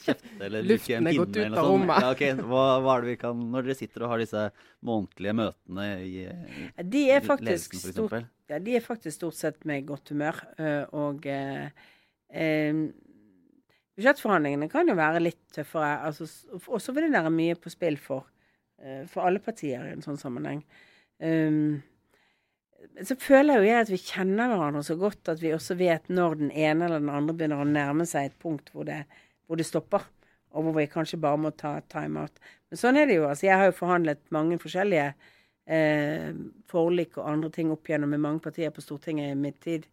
[0.02, 1.92] kjefte eller bruke en pinne eller noe sånt.
[1.94, 2.34] Ja, okay.
[2.40, 4.46] hva, hva er det vi kan Når dere sitter og har disse
[4.90, 9.62] månedlige møtene i, i De er faktisk ledelsen, stort, ja, de er faktisk stort sett
[9.70, 10.42] med godt humør.
[10.58, 11.70] øh, Og eh,
[12.34, 12.82] eh,
[14.00, 16.00] budsjettforhandlingene kan jo være litt tøffere.
[16.10, 16.26] Altså,
[16.66, 18.26] også vil det være mye på spill for,
[18.82, 20.64] eh, for alle partier i en sånn sammenheng.
[21.20, 21.82] Um,
[23.04, 26.38] så føler jo jeg at vi kjenner hverandre så godt at vi også vet når
[26.40, 29.02] den ene eller den andre begynner å nærme seg et punkt hvor det,
[29.48, 30.06] hvor det stopper.
[30.50, 32.40] Og hvor vi kanskje bare må ta time-out.
[32.72, 33.28] Men sånn er det jo.
[33.30, 35.12] altså Jeg har jo forhandlet mange forskjellige
[35.70, 36.32] eh,
[36.72, 39.86] forlik og andre ting opp igjennom med mange partier på Stortinget i min tid.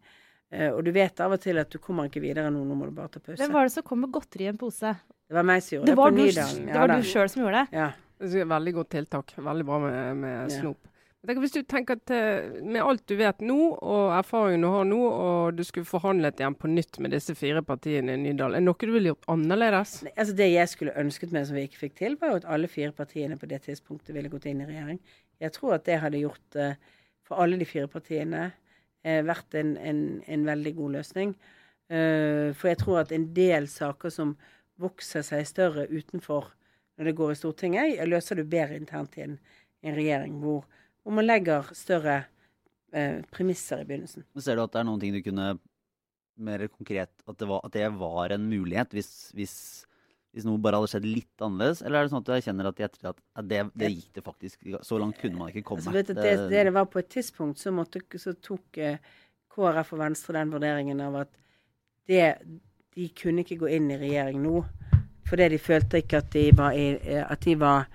[0.49, 2.88] Eh, og du vet av og til at du kommer ikke videre nå, nå må
[2.88, 3.37] du bare ta pause.
[3.42, 4.94] Hvem var det som kom med godteri i en pose?
[5.27, 7.33] Det var meg som gjorde Det det, var på du, ja, det var du sjøl
[7.33, 7.81] som gjorde det.
[7.83, 7.92] Ja.
[8.16, 9.33] Det Veldig godt tiltak.
[9.44, 10.79] Veldig bra med, med snop.
[10.81, 10.95] Tenker,
[11.27, 15.57] hvis du tenker til, Med alt du vet nå, og erfaringen du har nå, og
[15.59, 18.93] du skulle forhandlet igjen på nytt med disse fire partiene i Nydal, er noe du
[18.95, 19.97] ville gjort annerledes?
[20.07, 22.49] Nei, Altså Det jeg skulle ønsket meg som vi ikke fikk til, var jo at
[22.57, 25.01] alle fire partiene på det tidspunktet ville gått inn i regjering.
[25.43, 26.79] Jeg tror at det hadde gjort eh,
[27.27, 28.45] for alle de fire partiene
[29.05, 31.35] eh, vært en, en, en veldig god løsning.
[31.91, 34.37] Eh, for jeg tror at en del saker som
[34.81, 36.53] vokser seg større utenfor
[36.97, 39.37] når det går i Stortinget, løser du bedre internt i en,
[39.85, 40.65] en regjering hvor,
[41.07, 42.16] hvor man legger større
[42.90, 44.25] eh, premisser i begynnelsen.
[44.35, 45.53] Men Ser du at det er noen ting du kunne
[46.37, 49.55] mer konkret At det var, at det var en mulighet hvis, hvis,
[50.35, 51.81] hvis noe bare hadde skjedd litt annerledes?
[51.81, 54.11] Eller er det sånn at du erkjenner at, i ettertid at, at det, det gikk
[54.19, 55.85] det faktisk Så langt kunne man ikke komme.
[55.85, 58.99] Altså, vet du, det, det det var på et tidspunkt, så, måtte, så tok eh,
[59.55, 61.33] KrF og Venstre den vurderingen av at
[62.11, 62.27] det,
[62.99, 64.61] de kunne ikke gå inn i regjering nå.
[65.27, 67.88] Fordi de følte ikke at de var, eh, at de var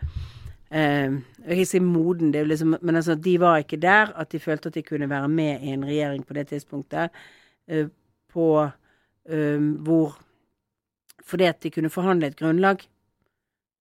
[0.71, 4.13] eh, Jeg vil ikke si moden, liksom, men altså, de var ikke der.
[4.15, 7.09] At de følte at de kunne være med i en regjering på det tidspunktet.
[7.67, 7.87] eh,
[8.33, 8.71] på
[9.29, 10.17] eh, hvor
[11.23, 12.81] Fordi at de kunne forhandle et grunnlag.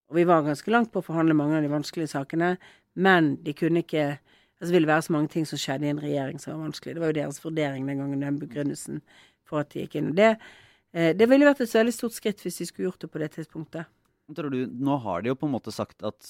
[0.09, 2.57] Og vi var ganske langt på å forhandle mange av de vanskelige sakene.
[2.95, 4.19] Men de kunne ikke
[4.61, 6.93] Altså det ville være så mange ting som skjedde i en regjering som var vanskelig.
[6.93, 8.99] Det var jo deres vurdering den gangen, den begrunnelsen
[9.49, 10.11] for at de gikk inn.
[10.13, 10.35] Det,
[10.93, 13.31] eh, det ville vært et veldig stort skritt hvis de skulle gjort det på det
[13.33, 13.89] tidspunktet.
[14.37, 16.29] Tror du, nå har de jo på en måte sagt at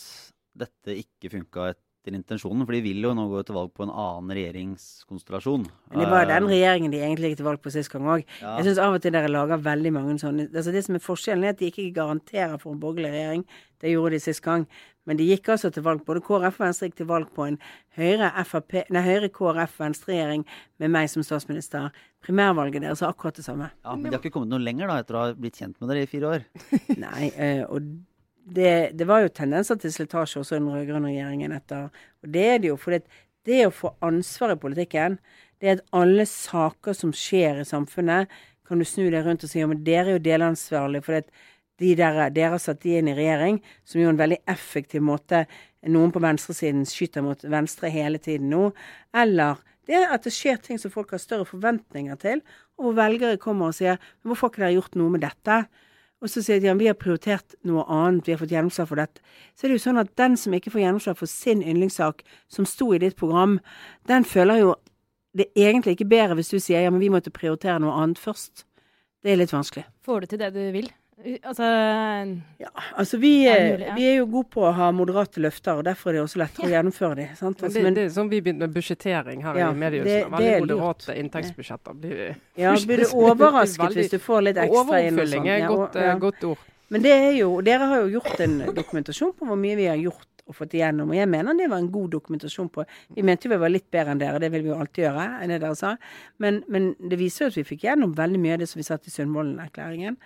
[0.58, 3.92] dette ikke funka etter intensjonen, for de vil jo nå gå til valg på en
[3.94, 5.68] annen regjeringskonstellasjon.
[5.92, 8.24] Men det var den Eh, regjeringen de egentlig gikk til valg på sist gang òg.
[8.42, 8.56] ja.
[8.58, 11.44] Jeg syns av og til dere lager veldig mange sånne altså Det som er forskjellen,
[11.46, 13.46] er at de ikke garanterer for en borgerlig regjering.
[13.80, 14.68] Det gjorde de sist gang.
[15.06, 16.04] Men de gikk altså til valg.
[16.06, 17.58] Både KrF og Venstre gikk til valg på en
[17.98, 20.46] Høyre, FRP, nei, Høyre KrF Venstre-regjering
[20.80, 21.90] med meg som statsminister.
[22.22, 23.72] Primærvalget deres er akkurat det samme.
[23.84, 25.90] ja, Men de har ikke kommet noe lenger da, etter å ha blitt kjent med
[25.90, 26.46] dere i fire år.
[26.98, 27.82] Nei, eh, og
[28.46, 31.92] det, det var jo tendenser til slitasje også i den rød-grønne regjeringen etter.
[32.24, 33.04] Og det er det jo, for det,
[33.48, 35.20] det å få ansvar i politikken,
[35.62, 38.32] det er at alle saker som skjer i samfunnet,
[38.68, 41.26] kan du snu deg rundt og si ja, men dere er jo delansvarlige for det
[41.82, 45.02] de der, dere har satt de inn i regjering, som jo er en veldig effektiv
[45.06, 45.46] måte
[45.90, 48.68] noen på venstresiden skyter mot venstre hele tiden nå.
[49.18, 52.44] Eller det at det skjer ting som folk har større forventninger til,
[52.78, 55.58] og hvor velgere kommer og sier men hvorfor har ikke dere gjort noe med dette?
[56.22, 59.02] Og så sier de at vi har prioritert noe annet, vi har fått gjennomslag for
[59.02, 59.24] dette.
[59.58, 62.68] Så er det jo sånn at den som ikke får gjennomslag for sin yndlingssak, som
[62.70, 63.58] sto i ditt program,
[64.10, 64.76] den føler jo
[65.38, 68.20] det er egentlig ikke bedre hvis du sier ja, men vi måtte prioritere noe annet
[68.20, 68.66] først.
[69.24, 69.86] Det er litt vanskelig.
[70.04, 70.90] Får du til det du vil?
[71.22, 71.68] Altså
[72.60, 73.96] Ja, altså vi, Er eh, mulig, ja?
[73.96, 76.68] vi er jo gode på å ha moderate løfter, og derfor er det også lettere
[76.68, 77.28] å gjennomføre de.
[77.38, 77.62] Sant?
[77.62, 80.28] Altså, det, men, det er sånn vi begynte med budsjettering her Ja, i mediehuset.
[80.32, 80.68] Veldig er lurt.
[80.72, 82.00] moderate inntektsbudsjetter.
[82.02, 82.24] Blir
[82.58, 85.54] ja, blir du overrasket hvis du får litt ekstra inn Overoppfylling sånn.
[85.54, 86.68] er et godt, og- eh, godt ord.
[86.92, 89.96] Men det er jo, dere har jo gjort en dokumentasjon på hvor mye vi har
[90.02, 91.08] gjort og fått igjennom.
[91.14, 92.84] Og jeg mener det var en god dokumentasjon på
[93.16, 95.28] Vi mente jo vi var litt bedre enn dere, det vil vi jo alltid gjøre,
[95.44, 95.94] enn det dere sa.
[96.44, 98.84] Men, men det viser jo at vi fikk gjennom veldig mye av det som vi
[98.84, 100.18] satt i Sundvolden-erklæringen.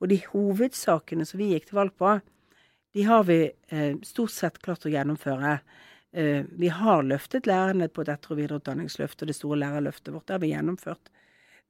[0.00, 2.16] Og de hovedsakene som vi gikk til valg på,
[2.94, 3.38] de har vi
[3.74, 5.58] eh, stort sett klart å gjennomføre.
[6.14, 10.26] Eh, vi har løftet lærerne på et etter- og videreutdanningsløft, og det store lærerløftet vårt.
[10.28, 11.10] Det har vi gjennomført.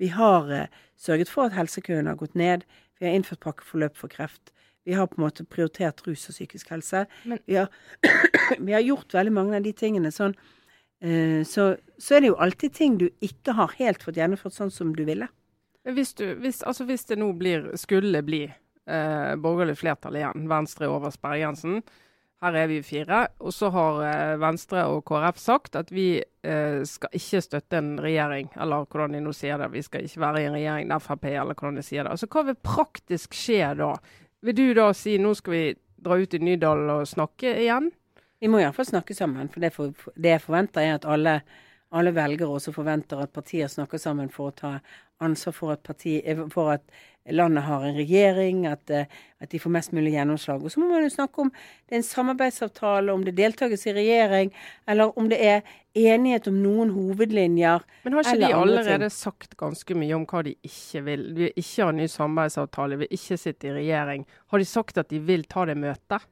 [0.03, 2.67] Vi har eh, sørget for at helsekøene har gått ned.
[3.01, 4.53] Vi har innført pakkeforløp for kreft.
[4.85, 7.07] Vi har på en måte prioritert rus og psykisk helse.
[7.25, 7.71] Men- vi, har,
[8.67, 10.37] vi har gjort veldig mange av de tingene sånn.
[11.01, 14.75] Eh, så, så er det jo alltid ting du ikke har helt fått gjennomført sånn
[14.75, 15.31] som du ville.
[15.85, 20.88] Hvis, du, hvis, altså hvis det nå blir, skulle bli eh, borgerlig flertall igjen, Venstre
[20.88, 21.83] over sperregrensen,
[22.44, 26.81] her er vi fire, og så har eh, Venstre og KrF sagt at vi eh,
[26.88, 30.42] skal ikke støtte en regjering, eller hvordan de nå sier det, vi skal ikke være
[30.42, 32.12] i en regjering med Frp, eller hvordan de sier det.
[32.12, 33.94] Altså Hva vil praktisk skje da?
[34.44, 35.66] Vil du da si nå skal vi
[36.05, 37.88] dra ut i Nydalen og snakke igjen?
[38.44, 39.49] Vi må iallfall snakke sammen.
[39.49, 41.38] For det, for det forventer, er at alle,
[41.94, 44.76] alle velgere også forventer at partier snakker sammen for å ta
[45.22, 46.83] ansvar for at, parti, eh, for at
[47.33, 49.07] landet har en regjering, at, eh,
[49.40, 50.64] at, de får mest mulig gjennomslag.
[50.64, 53.92] Og så må man jo snakke om det er en samarbeidsavtale, om det er deltakelse
[53.92, 54.52] i regjering,
[54.90, 55.62] eller om det er
[55.94, 57.87] enighet om noen hovedlinjer.
[58.04, 61.26] Men har ikke de allerede sagt ganske mye om hva de ikke vil?
[61.30, 64.26] De vil ikke ha ny samarbeidsavtale, vil ikke sitte i regjering.
[64.52, 66.28] Har de sagt at de vil ta det møtet?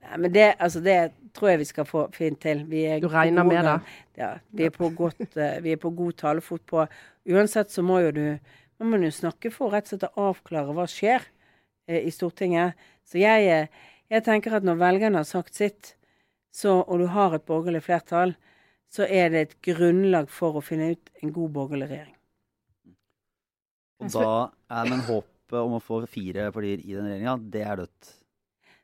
[0.00, 0.96] Nei, men det, altså det
[1.36, 2.64] tror jeg vi skal få fint til.
[2.64, 3.76] du regner med det?
[4.18, 4.30] Ja.
[4.50, 6.86] Vi er, på godt, uh, vi er på god talefot på
[7.30, 10.86] Uansett så må jo du må jo snakke for rett og slett å avklare hva
[10.88, 12.78] skjer uh, i Stortinget.
[13.04, 15.94] Så jeg, uh, jeg, tenker at når velgerne har sagt sitt,
[16.50, 18.34] så, og du har et borgerlig flertall,
[18.90, 22.16] så er det et grunnlag for å finne ut en god borgerlig regjering.
[24.00, 24.32] Og da
[24.80, 28.14] er men håpet om å få fire partier i den regjeringa, det er dødt?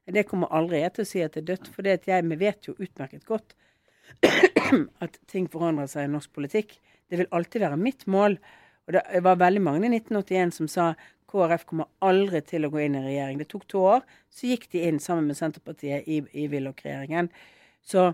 [0.07, 2.77] Det kommer aldri jeg til å si at det er dødt, for jeg vet jo
[2.79, 3.57] utmerket godt
[5.05, 6.77] at ting forandrer seg i norsk politikk.
[7.11, 8.39] Det vil alltid være mitt mål.
[8.87, 10.87] Og det var veldig mange i 1981 som sa
[11.27, 13.41] KrF kommer aldri til å gå inn i regjering.
[13.43, 17.33] Det tok to år, så gikk de inn sammen med Senterpartiet i, i Willoch-regjeringen.
[17.83, 18.13] Så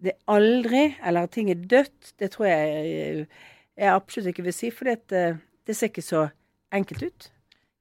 [0.00, 3.26] det er aldri, eller at ting er dødt, det tror jeg
[3.76, 4.70] jeg absolutt ikke vil si.
[4.72, 5.36] For det, eh,
[5.68, 6.28] det ser ikke så
[6.72, 7.28] enkelt ut.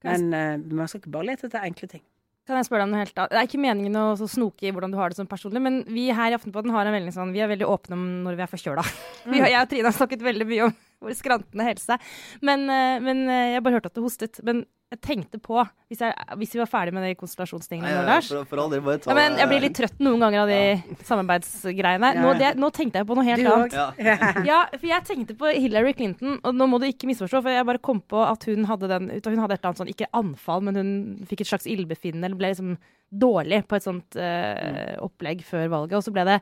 [0.06, 2.04] Men uh, man skal ikke bare lete etter enkle ting.
[2.46, 3.32] Kan jeg spørre deg om noe helt annet?
[3.34, 6.04] Det er ikke meningen å snoke i hvordan du har det som personlig, men vi
[6.14, 8.52] her i Aftenposten har en veldig sånn, vi er veldig åpne om når vi er
[8.54, 8.86] forkjøla.
[9.26, 9.40] Mm.
[9.42, 12.00] jeg og Trine har snakket veldig mye om vår skrantende helse.
[12.46, 14.40] Men, eh, men eh, jeg bare hørte at du hostet.
[14.46, 15.58] Men jeg tenkte på,
[15.90, 19.02] hvis, jeg, hvis, vi var ferdig med de konstellasjonstingene nå, Lars for, for aldri, bare
[19.02, 20.98] ta, ja, men Jeg blir litt trøtt noen ganger av de ja.
[21.10, 22.12] samarbeidsgreiene.
[22.22, 23.76] Nå, det, nå, tenkte jeg på noe helt annet.
[23.76, 24.20] Ja.
[24.52, 24.60] ja.
[24.76, 27.84] for jeg tenkte på Hillary Clinton, og nå må du ikke misforstå, for jeg bare
[27.90, 30.80] kom på at hun hadde den Hun hadde et eller annet sånn, ikke anfall, men
[30.80, 30.94] hun
[31.30, 32.78] fikk et slags ildbefinnende, eller ble liksom
[33.26, 35.98] dårlig på et sånt uh, opplegg før valget.
[35.98, 36.40] Og så ble det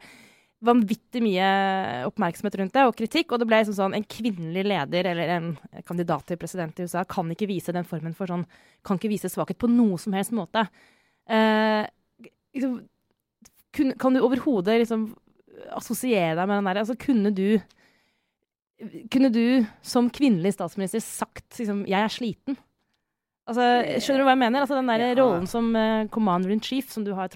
[0.63, 1.47] vanvittig mye
[2.08, 3.34] oppmerksomhet rundt det, og kritikk.
[3.34, 5.49] Og det ble liksom sånn en kvinnelig leder eller en
[5.88, 8.47] kandidat til president i USA kan ikke vise den formen for sånn
[8.84, 10.65] Kan ikke vise svakhet på noe som helst måte.
[11.32, 11.84] Eh,
[12.56, 12.82] liksom,
[13.76, 15.08] kun, kan du overhodet liksom
[15.71, 17.47] assosiere deg med den derre Altså, kunne du
[19.13, 22.58] Kunne du som kvinnelig statsminister sagt liksom 'jeg er sliten'?
[23.43, 23.63] Altså,
[23.99, 24.63] skjønner du hva jeg mener?
[24.63, 25.15] Altså, den der ja.
[25.17, 27.34] rollen som uh, commander in chief som du har,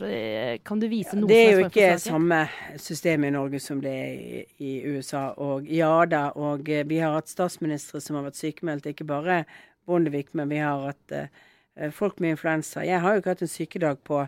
[0.64, 2.38] kan du vise ja, noe Det er jo ikke samme
[2.80, 5.26] system i Norge som det er i, i USA.
[5.44, 9.42] Og ja da, og uh, vi har hatt statsministre som har vært sykemeldt, ikke bare
[9.88, 12.86] Bondevik, men vi har hatt uh, folk med influensa.
[12.88, 14.24] Jeg har jo ikke hatt en sykedag på,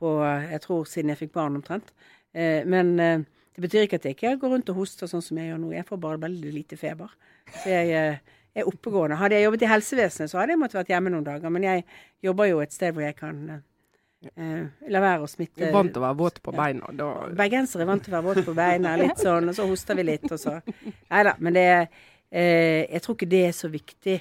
[0.00, 1.92] på jeg tror siden jeg fikk barn omtrent.
[2.32, 5.60] men det betyr ikke at jeg ikke går rundt og hoster sånn som jeg gjør
[5.62, 5.70] nå.
[5.76, 7.14] Jeg får bare veldig lite feber.
[7.62, 8.18] Så jeg
[8.60, 9.18] er oppegående.
[9.20, 11.52] Hadde jeg jobbet i helsevesenet, så hadde jeg måttet vært hjemme noen dager.
[11.54, 11.84] Men jeg
[12.24, 15.60] jobber jo et sted hvor jeg kan eh, la være å smitte.
[15.60, 16.92] Du er vant til å være våt på beina?
[16.98, 17.08] Da...
[17.38, 20.08] Bergensere er vant til å være våt på beina, litt sånn, og så hoster vi
[20.08, 21.34] litt, og så Nei da.
[21.38, 24.20] Men det eh, Jeg tror ikke det er så viktig.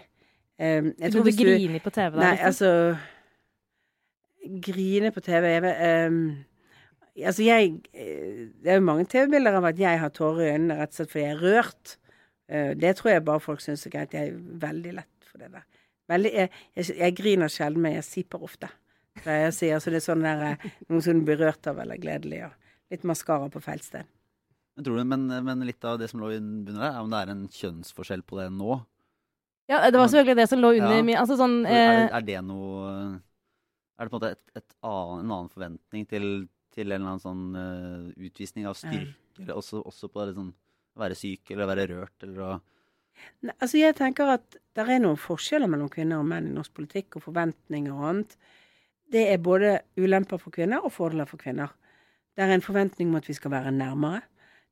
[0.57, 2.21] Um, jeg tror du griner på TV da?
[2.23, 2.47] Nei, liksom?
[2.49, 2.69] altså
[4.65, 5.61] Grine på TV jeg,
[6.09, 6.15] um,
[7.17, 10.93] Altså, jeg Det er jo mange TV-bilder av at jeg har tårer i øynene rett
[10.93, 11.93] og slett fordi jeg er rørt.
[12.47, 14.15] Eh, det tror jeg bare folk syns er greit.
[14.15, 15.65] Jeg er veldig lett for det der.
[16.07, 18.69] Veldig, jeg, jeg, jeg, griner sjelden, men jeg siper ofte.
[19.25, 22.45] Jeg sier, så det er sånn der, eh, noe som blir rørt av eller gledelig.
[22.47, 24.07] Og litt maskara på feil sted.
[24.77, 27.47] Men, men, men, litt av det som lå under der, er om det er en
[27.51, 28.77] kjønnsforskjell på det nå?
[29.67, 30.99] Ja, det var selvfølgelig det som lå under.
[31.01, 31.23] Ja.
[31.23, 32.91] Altså sånn, eh, er, det, er, det, noe
[33.97, 36.29] Er det på en måte et, et annen, en annen forventning til,
[36.77, 39.51] til en eller annen sånn uh, utvisning av styrke, mm.
[39.57, 40.53] også, også på det sånn
[40.99, 42.55] være syk eller være rørt eller å
[43.41, 46.75] Nei, altså jeg tenker at det er noen forskjeller mellom kvinner og menn i norsk
[46.77, 48.35] politikk, og forventninger og annet.
[49.09, 51.71] Det er både ulemper for kvinner og fordeler for kvinner.
[52.37, 54.21] Det er en forventning om at vi skal være nærmere.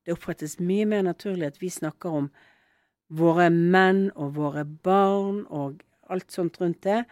[0.06, 2.28] Det oppfattes mye mer naturlig at vi snakker om
[3.10, 7.02] våre menn og våre barn og alt sånt rundt det.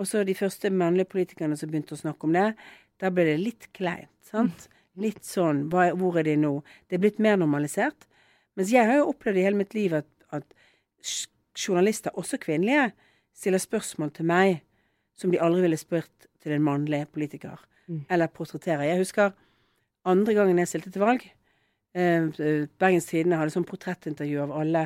[0.00, 2.46] Og så de første mannlige politikerne som begynte å snakke om det,
[3.00, 4.12] da ble det litt kleint.
[4.24, 4.68] sant?
[4.96, 6.62] Litt sånn Hvor er de nå?
[6.88, 8.06] Det er blitt mer normalisert.
[8.60, 10.44] Mens jeg har jo opplevd i hele mitt liv at, at
[11.56, 12.90] journalister, også kvinnelige,
[13.32, 14.58] stiller spørsmål til meg
[15.16, 17.56] som de aldri ville spurt til en mannlig politiker.
[17.86, 18.02] Mm.
[18.12, 18.84] Eller portretterer.
[18.84, 19.30] Jeg husker
[20.04, 21.24] andre gangen jeg stilte til valg.
[21.96, 22.28] Eh,
[22.76, 24.84] Bergens Tidende hadde sånn portrettintervju av alle,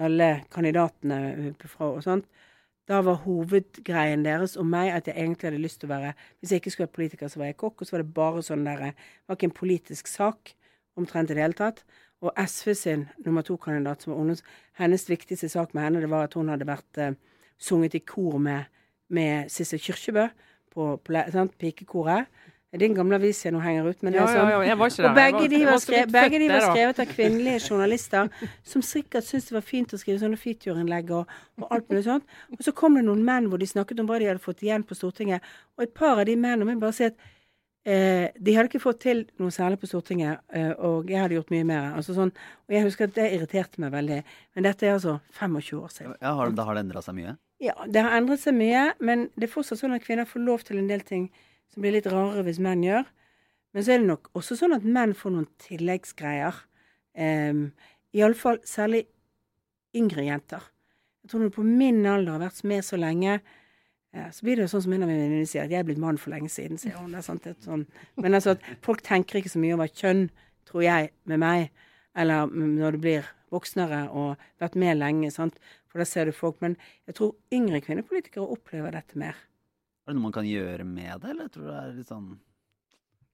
[0.00, 2.24] alle kandidatene eh, fra, og sånt.
[2.88, 6.50] Da var hovedgreien deres om meg at jeg egentlig hadde lyst til å være Hvis
[6.50, 7.76] jeg ikke skulle være politiker, så var jeg kokk.
[7.76, 8.94] Og så var det bare sånn der Det
[9.28, 10.56] var ikke en politisk sak
[10.96, 11.84] omtrent i det hele tatt.
[12.22, 14.44] Og SV sin nummer to-kandidat, som var ungdoms,
[14.78, 17.10] hennes viktigste sak med henne, det var at hun hadde vært uh,
[17.58, 18.70] sunget i kor med,
[19.10, 20.28] med Sissel Kyrkjebø
[20.74, 22.30] på, på sant, pikekoret.
[22.72, 24.48] En gammel avis jeg nå henger ut, men det er sånn.
[24.64, 24.76] ja,
[25.10, 25.16] Og.
[25.18, 28.30] Begge de var, skrevet, begge de var skrevet av kvinnelige journalister
[28.64, 32.38] som sikkert syntes det var fint å skrive sånne feature-innlegg og, og alt mulig sånt.
[32.56, 34.86] Og så kom det noen menn hvor de snakket om hva de hadde fått igjen
[34.88, 35.44] på Stortinget.
[35.76, 37.28] Og et par av de mennene må jeg bare si at
[37.88, 41.52] eh, de hadde ikke fått til noe særlig på Stortinget, eh, og jeg hadde gjort
[41.54, 41.88] mye mer.
[41.98, 42.32] Altså sånn,
[42.68, 44.20] og jeg husker at det irriterte meg veldig.
[44.54, 46.18] Men dette er altså 25 år siden.
[46.20, 47.36] Ja, har, da har det endra seg mye?
[47.62, 50.66] Ja, det har endret seg mye, men det er fortsatt sånn at kvinner får lov
[50.66, 51.28] til en del ting
[51.72, 53.06] som blir litt rarere hvis menn gjør.
[53.72, 56.58] Men så er det nok også sånn at menn får noen tilleggsgreier.
[57.16, 57.64] Eh,
[58.12, 59.06] Iallfall særlig
[59.96, 60.68] yngre jenter.
[61.22, 63.38] Jeg tror når du på min alder har vært med så lenge,
[64.12, 66.18] så blir det jo sånn som en av mine sier, at jeg er blitt mann
[66.20, 66.80] for lenge siden.
[66.80, 67.14] sier hun.
[67.14, 67.86] Det er sant, det er sånn.
[68.20, 70.26] Men altså folk tenker ikke så mye over kjønn,
[70.68, 71.70] tror jeg, med meg.
[72.12, 75.30] Eller når du blir voksnere og vært med lenge.
[75.32, 75.56] sant?
[75.88, 76.60] For da ser du folk.
[76.64, 76.76] Men
[77.08, 79.40] jeg tror yngre kvinnepolitikere opplever dette mer.
[80.02, 82.32] Er det noe man kan gjøre med det, eller tror du det er litt sånn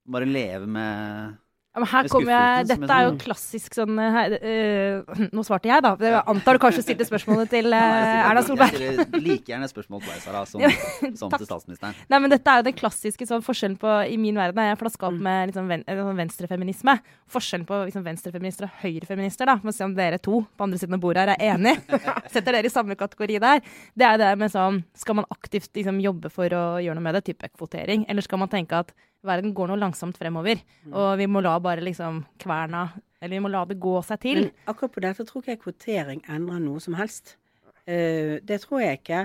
[0.09, 1.37] Bare leve med
[1.78, 5.92] her kommer jeg, Dette er jo sånn- klassisk sånn eh, eh, Nå svarte jeg, da.
[6.00, 8.72] Jeg antar du kanskje stilte spørsmålet til eh, Erna Solberg.
[8.81, 10.64] Jeg stiller like gjerne spørsmål til deg, Sara, som,
[11.20, 11.94] som til statsministeren.
[12.11, 14.81] Nei, men dette er jo den klassiske sånn, forskjellen på I min verden er jeg
[14.81, 15.14] flaska Mm.
[15.14, 16.94] opp med liksom, ven, eh, sånn venstrefeminisme.
[17.31, 19.59] Forskjellen på liksom, venstrefeminister og høyrefeminister, da.
[19.62, 22.00] Må se om dere to på andre siden av bordet her er enige.
[22.35, 23.62] Setter dere i samme kategori der.
[23.94, 27.14] Det er det med sånn Skal man aktivt liksom, jobbe for å gjøre noe med
[27.20, 28.90] det, type kvotering, eller skal man tenke at
[29.24, 30.92] verden går nå langsomt fremover, Mm.
[30.94, 34.37] og vi må la bare liksom kverna Eller vi må la det gå seg til.
[34.44, 37.37] Men akkurat på dette tror ikke jeg kvotering endrer noe som helst.
[37.83, 39.24] Uh, det tror jeg ikke.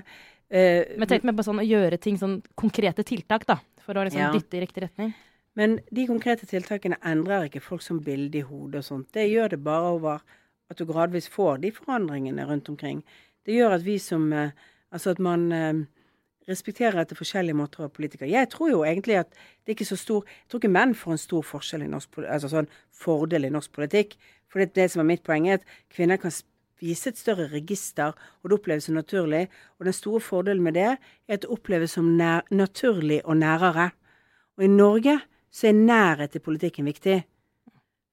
[0.50, 3.60] Uh, Men tenk meg på sånn å gjøre ting, sånn konkrete tiltak, da.
[3.86, 4.32] For å liksom Ja.
[4.34, 5.14] dytte i riktig retning.
[5.56, 9.12] Men de konkrete tiltakene endrer ikke folk som bilde i hodet og sånt.
[9.12, 10.22] Det gjør det bare over
[10.72, 13.04] at du gradvis får de forandringene rundt omkring.
[13.46, 14.50] Det gjør at vi som eh,
[14.92, 15.52] Altså at man
[16.50, 18.30] respekterer etter forskjellige måter å være politiker.
[18.30, 21.16] Jeg tror jo egentlig at det er ikke så stor Jeg tror ikke menn får
[21.16, 22.72] en stor forskjell i norsk altså sånn
[23.04, 24.18] fordel i norsk politikk.
[24.52, 26.34] For det, det som er mitt poeng, er at kvinner kan
[26.84, 29.48] vise et større register, og det oppleves som naturlig.
[29.80, 30.98] Og den store fordelen med det er
[31.38, 33.92] at det oppleves som nær, naturlig og nærere.
[34.58, 35.20] Og i Norge
[35.54, 37.22] så er nærhet til politikken viktig.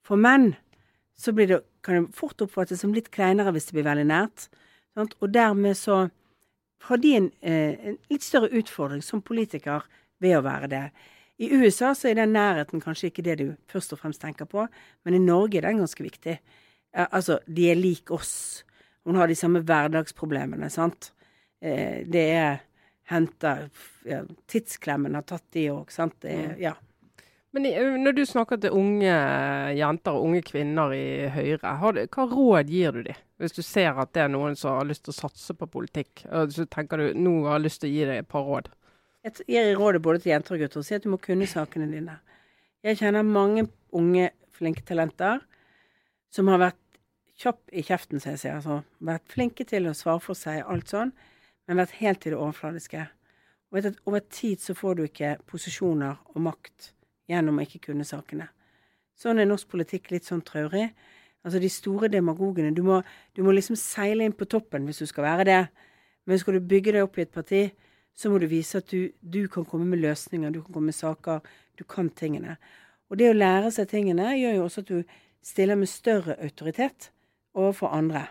[0.07, 0.55] For menn
[1.21, 4.49] så det, kan det fort oppfattes som litt kleinere hvis det blir veldig nært.
[4.97, 5.17] Sant?
[5.21, 6.07] Og dermed så
[6.89, 9.85] har de en, eh, en litt større utfordring som politiker
[10.21, 10.85] ved å være det.
[11.41, 14.67] I USA så er den nærheten kanskje ikke det du først og fremst tenker på,
[15.05, 16.39] men i Norge er den ganske viktig.
[16.93, 18.65] Altså, de er lik oss.
[19.07, 21.13] Hun har de samme hverdagsproblemene, sant.
[21.63, 22.61] Eh, det er
[23.11, 23.57] henta
[24.07, 26.19] ja, Tidsklemmen har tatt de òg, sant.
[26.21, 26.75] Det er, ja.
[27.51, 27.67] Men
[28.05, 29.11] når du snakker til unge
[29.75, 33.23] jenter og unge kvinner i Høyre, du, hva råd gir du dem?
[33.43, 36.23] Hvis du ser at det er noen som har lyst til å satse på politikk,
[36.55, 38.69] så tenker du nå har jeg lyst til å gi deg et par råd.
[39.27, 42.21] Jeg gir rådet både til jenter og gutter sier at du må kunne sakene dine.
[42.87, 43.67] Jeg kjenner mange
[43.99, 45.43] unge, flinke talenter
[46.31, 46.79] som har vært
[47.41, 48.61] kjapp i kjeften, som jeg sier.
[48.61, 51.11] Altså, vært flinke til å svare for seg, alt sånn,
[51.67, 53.09] men vært helt i det overfladiske.
[53.71, 56.93] Og vet at over tid så får du ikke posisjoner og makt
[57.31, 58.51] gjennom å ikke kunne sakene.
[59.21, 60.89] Sånn er norsk politikk litt sånn traurig.
[61.45, 62.73] Altså de store demagogene.
[62.77, 63.01] Du må,
[63.37, 65.61] du må liksom seile inn på toppen hvis du skal være det.
[66.29, 67.63] Men skal du bygge deg opp i et parti,
[68.17, 70.99] så må du vise at du, du kan komme med løsninger, du kan komme med
[70.99, 71.41] saker,
[71.79, 72.59] du kan tingene.
[73.11, 77.11] Og det å lære seg tingene gjør jo også at du stiller med større autoritet
[77.57, 78.27] overfor andre.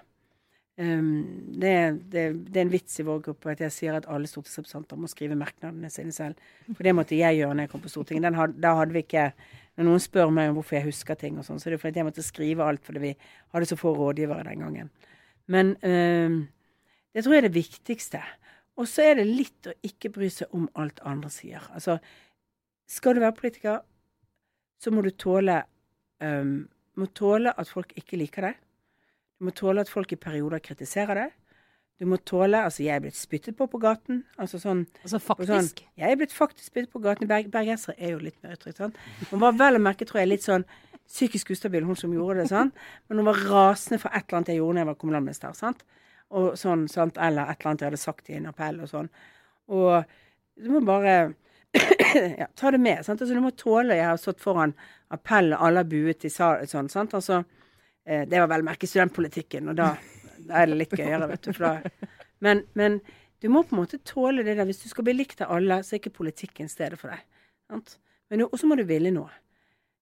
[0.80, 1.72] Um, det,
[2.14, 5.10] det, det er en vits i vår gruppe at jeg sier at alle stortingsrepresentanter må
[5.12, 6.40] skrive merknadene sine selv.
[6.70, 8.38] For det måtte jeg gjøre når jeg kom på Stortinget.
[8.38, 9.32] Had, da hadde vi ikke
[9.80, 12.02] Når noen spør meg om hvorfor jeg husker ting, og sånn, så er det fordi
[12.02, 13.12] jeg måtte skrive alt fordi vi
[13.56, 14.90] hadde så få rådgivere den gangen.
[15.48, 16.42] Men um,
[17.16, 18.20] det tror jeg er det viktigste.
[18.76, 21.64] Og så er det litt å ikke bry seg om alt andre sier.
[21.72, 21.96] Altså,
[22.92, 23.80] skal du være politiker,
[24.84, 25.62] så må du tåle
[26.24, 26.68] um,
[27.00, 28.60] må tåle at folk ikke liker deg.
[29.40, 31.36] Du må tåle at folk i perioder kritiserer deg.
[32.00, 34.22] Du må tåle Altså, jeg er blitt spyttet på på gaten.
[34.40, 35.50] Altså sånn Altså faktisk?
[35.52, 35.82] sånn, faktisk.
[36.00, 37.28] Jeg er blitt faktisk spyttet på gaten.
[37.28, 39.00] Berg, bergensere er jo litt mer uttrykt, sant.
[39.32, 40.64] Hun var vel å merke, tror jeg, litt sånn
[41.10, 42.76] psykisk ustabil, hun som gjorde det, sant.
[43.10, 45.84] Men hun var rasende for et eller annet jeg gjorde da jeg var kommunalminister, sant.
[46.30, 47.18] Og sånn, sant.
[47.18, 49.10] Eller et eller annet jeg hadde sagt i en appell og sånn.
[49.74, 50.04] Og
[50.60, 51.16] du må bare
[52.42, 53.04] ja, ta det med.
[53.06, 53.22] sant?
[53.22, 54.74] Altså, du må tåle Jeg har stått foran
[55.14, 56.68] appell, og alle har buet i salen.
[56.70, 56.90] sånn.
[56.90, 57.14] sant?
[57.18, 57.44] Altså,
[58.06, 59.90] det var vel merke studentpolitikken, og da,
[60.48, 61.52] da er det litt gøyere, vet du.
[61.60, 61.74] Da,
[62.46, 63.00] men, men
[63.44, 64.68] du må på en måte tåle det der.
[64.68, 67.22] Hvis du skal bli likt av alle, så er ikke politikken stedet for deg.
[68.30, 69.32] Men Og så må du ville noe.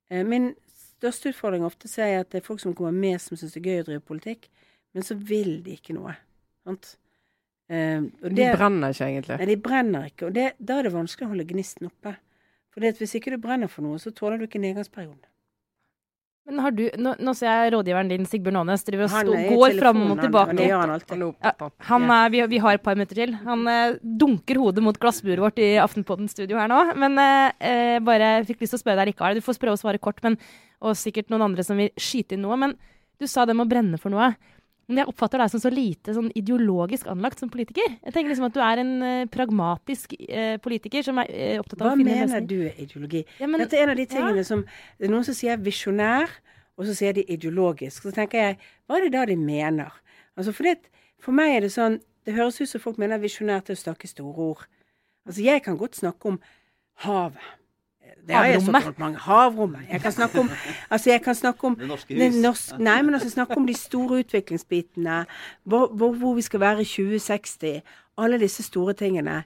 [0.10, 0.54] Eh, min
[0.98, 3.62] største utfordring ofte ser jeg at det er folk som kommer med som syns det
[3.62, 4.48] er gøy å drive politikk,
[4.96, 6.16] men så vil de ikke noe.
[6.66, 6.96] sant?
[7.70, 9.38] Eh, og De brenner ikke egentlig.
[9.42, 10.30] Nei, de brenner ikke.
[10.30, 12.16] Og det, da er det vanskelig å holde gnisten oppe.
[12.74, 15.22] For hvis ikke du brenner for noe, så tåler du ikke nedgangsperioden.
[16.48, 19.98] Men har du, nå, nå ser jeg rådgiveren din, Sigbjørn Aanes, driver og går fram
[20.06, 20.56] og tilbake.
[20.56, 21.24] Han, han alltid.
[21.44, 21.74] Ja, han.
[21.90, 23.34] Han er, vi, vi har et par minutter til.
[23.44, 26.80] Han eh, dunker hodet mot glassburet vårt i Aftenpodden-studio her nå.
[27.04, 29.42] Men eh, eh, bare fikk lyst til å spørre deg likevel.
[29.42, 30.40] Du får prøve å svare kort, men,
[30.80, 32.56] og sikkert noen andre som vil skyte inn noe.
[32.64, 32.78] Men
[33.20, 34.32] du sa det med å brenne for noe.
[34.88, 37.98] Men jeg oppfatter deg som så lite sånn ideologisk anlagt som politiker.
[37.98, 41.82] Jeg tenker liksom at du er en uh, pragmatisk uh, politiker som er uh, opptatt
[41.82, 43.26] av Hva å finne mener du er ideologi?
[43.42, 44.64] Ja, men, Dette er en av de tingene som
[44.96, 46.32] Det er noen som sier visjonær,
[46.80, 48.06] og så sier de ideologisk.
[48.06, 49.92] Så tenker jeg, hva er det da de mener?
[50.40, 53.68] Altså for, det, for meg er det sånn Det høres ut som folk mener visjonær
[53.68, 54.66] til å snakke store ord.
[55.28, 56.40] Altså jeg kan godt snakke om
[57.04, 57.44] havet.
[58.28, 59.18] Det har jeg så mange.
[59.24, 59.88] Havrommet.
[59.92, 60.50] Jeg kan snakke om
[60.94, 62.42] Altså jeg kan snakke om Det norske hus.
[62.44, 65.26] norsk, nei, men altså snakke om de store utviklingsbitene.
[65.64, 67.82] Hvor, hvor, hvor vi skal være i 2060.
[68.18, 69.44] Alle disse store tingene.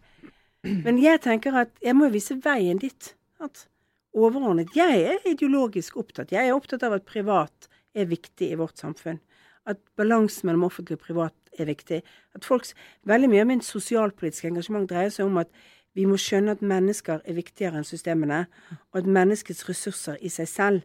[0.63, 3.15] Men jeg tenker at jeg må jo vise veien dit.
[3.41, 3.67] At
[4.13, 6.31] overordnet Jeg er ideologisk opptatt.
[6.31, 9.19] Jeg er opptatt av at privat er viktig i vårt samfunn.
[9.65, 12.01] At balansen mellom offentlig og privat er viktig.
[12.35, 12.73] At folks,
[13.05, 15.49] Veldig mye av min sosialpolitiske engasjement dreier seg om at
[15.93, 18.45] vi må skjønne at mennesker er viktigere enn systemene,
[18.91, 20.81] og at menneskets ressurser i seg selv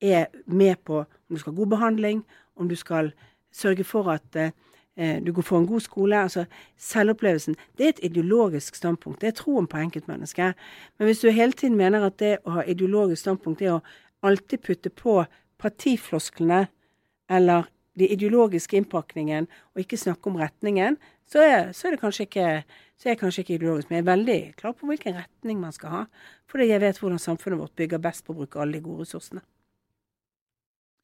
[0.00, 2.24] er med på om du skal ha god behandling,
[2.56, 3.12] om du skal
[3.52, 6.22] sørge for at eh, du får en god skole.
[6.22, 6.44] altså
[6.76, 7.56] Selvopplevelsen.
[7.78, 9.20] Det er et ideologisk standpunkt.
[9.20, 10.54] Det er troen på enkeltmennesket.
[10.98, 13.84] Men hvis du hele tiden mener at det å ha ideologisk standpunkt er å
[14.22, 15.24] alltid putte på
[15.58, 16.66] partiflosklene
[17.30, 17.68] eller
[17.98, 22.48] de ideologiske innpakningen, og ikke snakke om retningen, så er, så er det kanskje ikke
[22.98, 25.74] så er jeg kanskje ikke ideologisk, men jeg er veldig klar på hvilken retning man
[25.74, 26.00] skal ha.
[26.50, 29.44] Fordi jeg vet hvordan samfunnet vårt bygger best på å bruke alle de gode ressursene.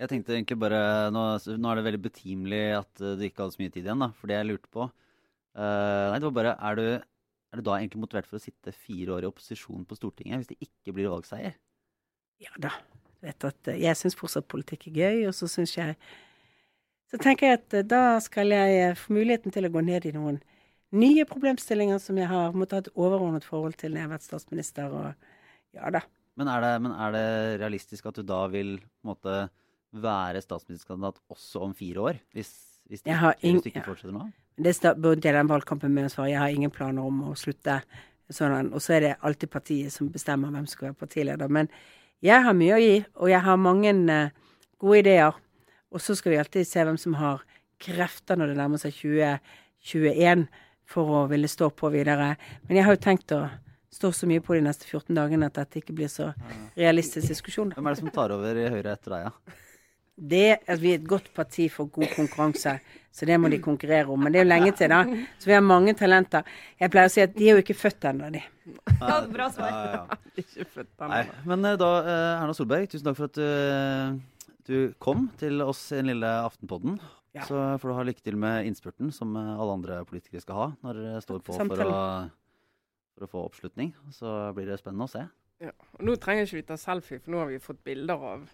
[0.02, 0.80] Jeg tenkte egentlig bare
[1.14, 4.02] Nå, nå er det veldig betimelig at eh, du ikke hadde så mye tid igjen,
[4.02, 4.08] da.
[4.18, 7.76] For det jeg lurte på uh, Nei, det var bare er du, er du da
[7.78, 11.12] egentlig motivert for å sitte fire år i opposisjon på Stortinget hvis det ikke blir
[11.14, 11.54] valgseier?
[12.42, 12.74] Ja da.
[13.22, 15.94] Vet at eh, jeg syns fortsatt politikk er gøy, og så syns jeg
[17.14, 20.08] Så tenker jeg at eh, da skal jeg eh, få muligheten til å gå ned
[20.08, 20.40] i noen
[20.98, 24.26] nye problemstillinger som jeg har måttet ha et overordnet forhold til når jeg har vært
[24.26, 26.02] statsminister, og ja da.
[26.38, 27.26] Men er det, men er det
[27.62, 29.44] realistisk at du da vil måte
[29.94, 32.18] være statsministerkandidat også om fire år?
[32.34, 32.50] Hvis,
[32.90, 34.26] hvis, det ingen, hvis du ikke fortsetter nå?
[34.58, 36.32] Det burde jeg den valgkampen med å svare.
[36.32, 37.78] Jeg har ingen planer om å slutte.
[38.32, 41.50] Sånn, og så er det alltid partiet som bestemmer hvem som skal være partileder.
[41.52, 41.70] Men
[42.24, 45.42] jeg har mye å gi, og jeg har mange eh, gode ideer.
[45.94, 47.44] Og så skal vi alltid se hvem som har
[47.82, 50.46] krefter når det nærmer seg 2021
[50.90, 52.34] for å ville stå på videre.
[52.66, 53.44] Men jeg har jo tenkt å
[53.94, 56.32] stå så mye på de neste 14 dagene at dette ikke blir så
[56.74, 57.70] realistisk diskusjon.
[57.76, 59.60] Hvem er det som tar over i Høyre etter deg, ja?
[60.14, 62.76] Det at vi er et godt parti for god konkurranse,
[63.14, 64.20] så det må de konkurrere om.
[64.22, 65.00] Men det er jo lenge til, da.
[65.42, 66.46] Så vi har mange talenter.
[66.78, 68.42] Jeg pleier å si at de er jo ikke født ennå, de.
[69.00, 69.72] Ja, bra svar.
[69.72, 70.20] Ja, ja, ja.
[70.44, 71.10] Ikke født ennå.
[71.10, 74.22] Nei, men eh, da, eh, Erna Solberg, tusen takk for at du,
[74.66, 76.98] du kom til oss i den lille Aftenpodden.
[77.34, 77.42] Ja.
[77.48, 80.66] Så får du ha lykke til med innspurten, som eh, alle andre politikere skal ha
[80.86, 81.96] når dere står på for å,
[83.16, 83.90] for å få oppslutning.
[84.14, 85.24] Så blir det spennende å se.
[85.62, 85.72] Ja.
[85.98, 88.44] Og nå trenger ikke vi ta selfie, for nå har vi fått bilder av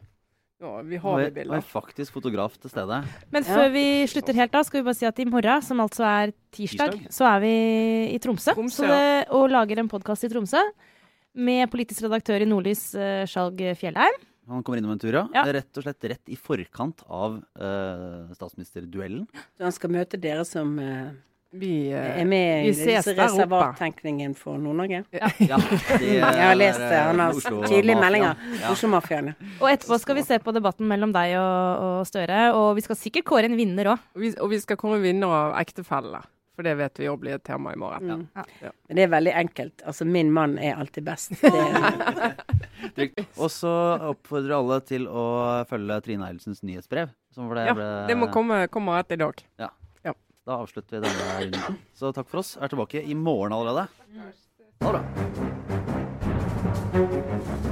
[0.61, 1.63] ja, Vi har vi, vi nå er bilder.
[1.65, 2.99] faktisk fotograf til stede.
[3.33, 3.55] Men Ja.
[3.57, 6.33] før vi slutter helt av, skal vi bare si at i morgen, som altså er
[6.53, 7.13] tirsdag, Tirsdag.
[7.17, 7.53] så er vi
[8.15, 8.53] i Tromsø.
[8.57, 10.61] Tromsø, så det, og lager en podkast i Tromsø
[11.35, 14.19] med politisk redaktør i Nordlys, uh, Skjalg Fjellheim.
[14.51, 15.25] Han kommer innom en tur, ja.
[15.35, 15.45] Ja.
[15.55, 19.27] Rett og slett rett i forkant av uh, statsministerduellen.
[19.57, 21.13] Så han skal møte dere som uh,
[21.55, 25.05] Vi, uh, er med i reservattenkningen for Nord-Norge.
[25.15, 25.47] Ja, de,
[26.19, 26.99] Jeg har lest det.
[26.99, 27.39] Han har
[27.69, 28.43] tydelige meldinger.
[28.59, 28.75] Ja.
[28.75, 29.37] Oslo-mafiaene.
[29.61, 32.99] Og etterpå skal vi se på debatten mellom deg og, og Støre, og vi skal
[32.99, 34.11] sikkert kåre en vinner òg.
[34.17, 36.27] og, vi, og vi skal komme vinner av ektefellene.
[36.61, 38.27] For det vet vi òg blir et tema i morgen.
[38.27, 38.49] Mm.
[38.61, 38.75] Ja.
[38.91, 39.85] Men det er veldig enkelt.
[39.87, 41.39] Altså, min mann er alltid best.
[41.41, 42.35] Det er,
[43.37, 43.73] Og så
[44.13, 45.25] oppfordrer alle til å
[45.71, 47.13] følge Trine Eilertsens nyhetsbrev.
[47.35, 49.45] Som for det, Ja, ble, Det må komme, komme etter i dag.
[50.47, 51.77] Da avslutter vi denne runden.
[51.95, 52.57] Så takk for oss.
[52.57, 53.89] Er tilbake i morgen allerede.
[54.83, 55.03] Ha det
[57.61, 57.70] bra.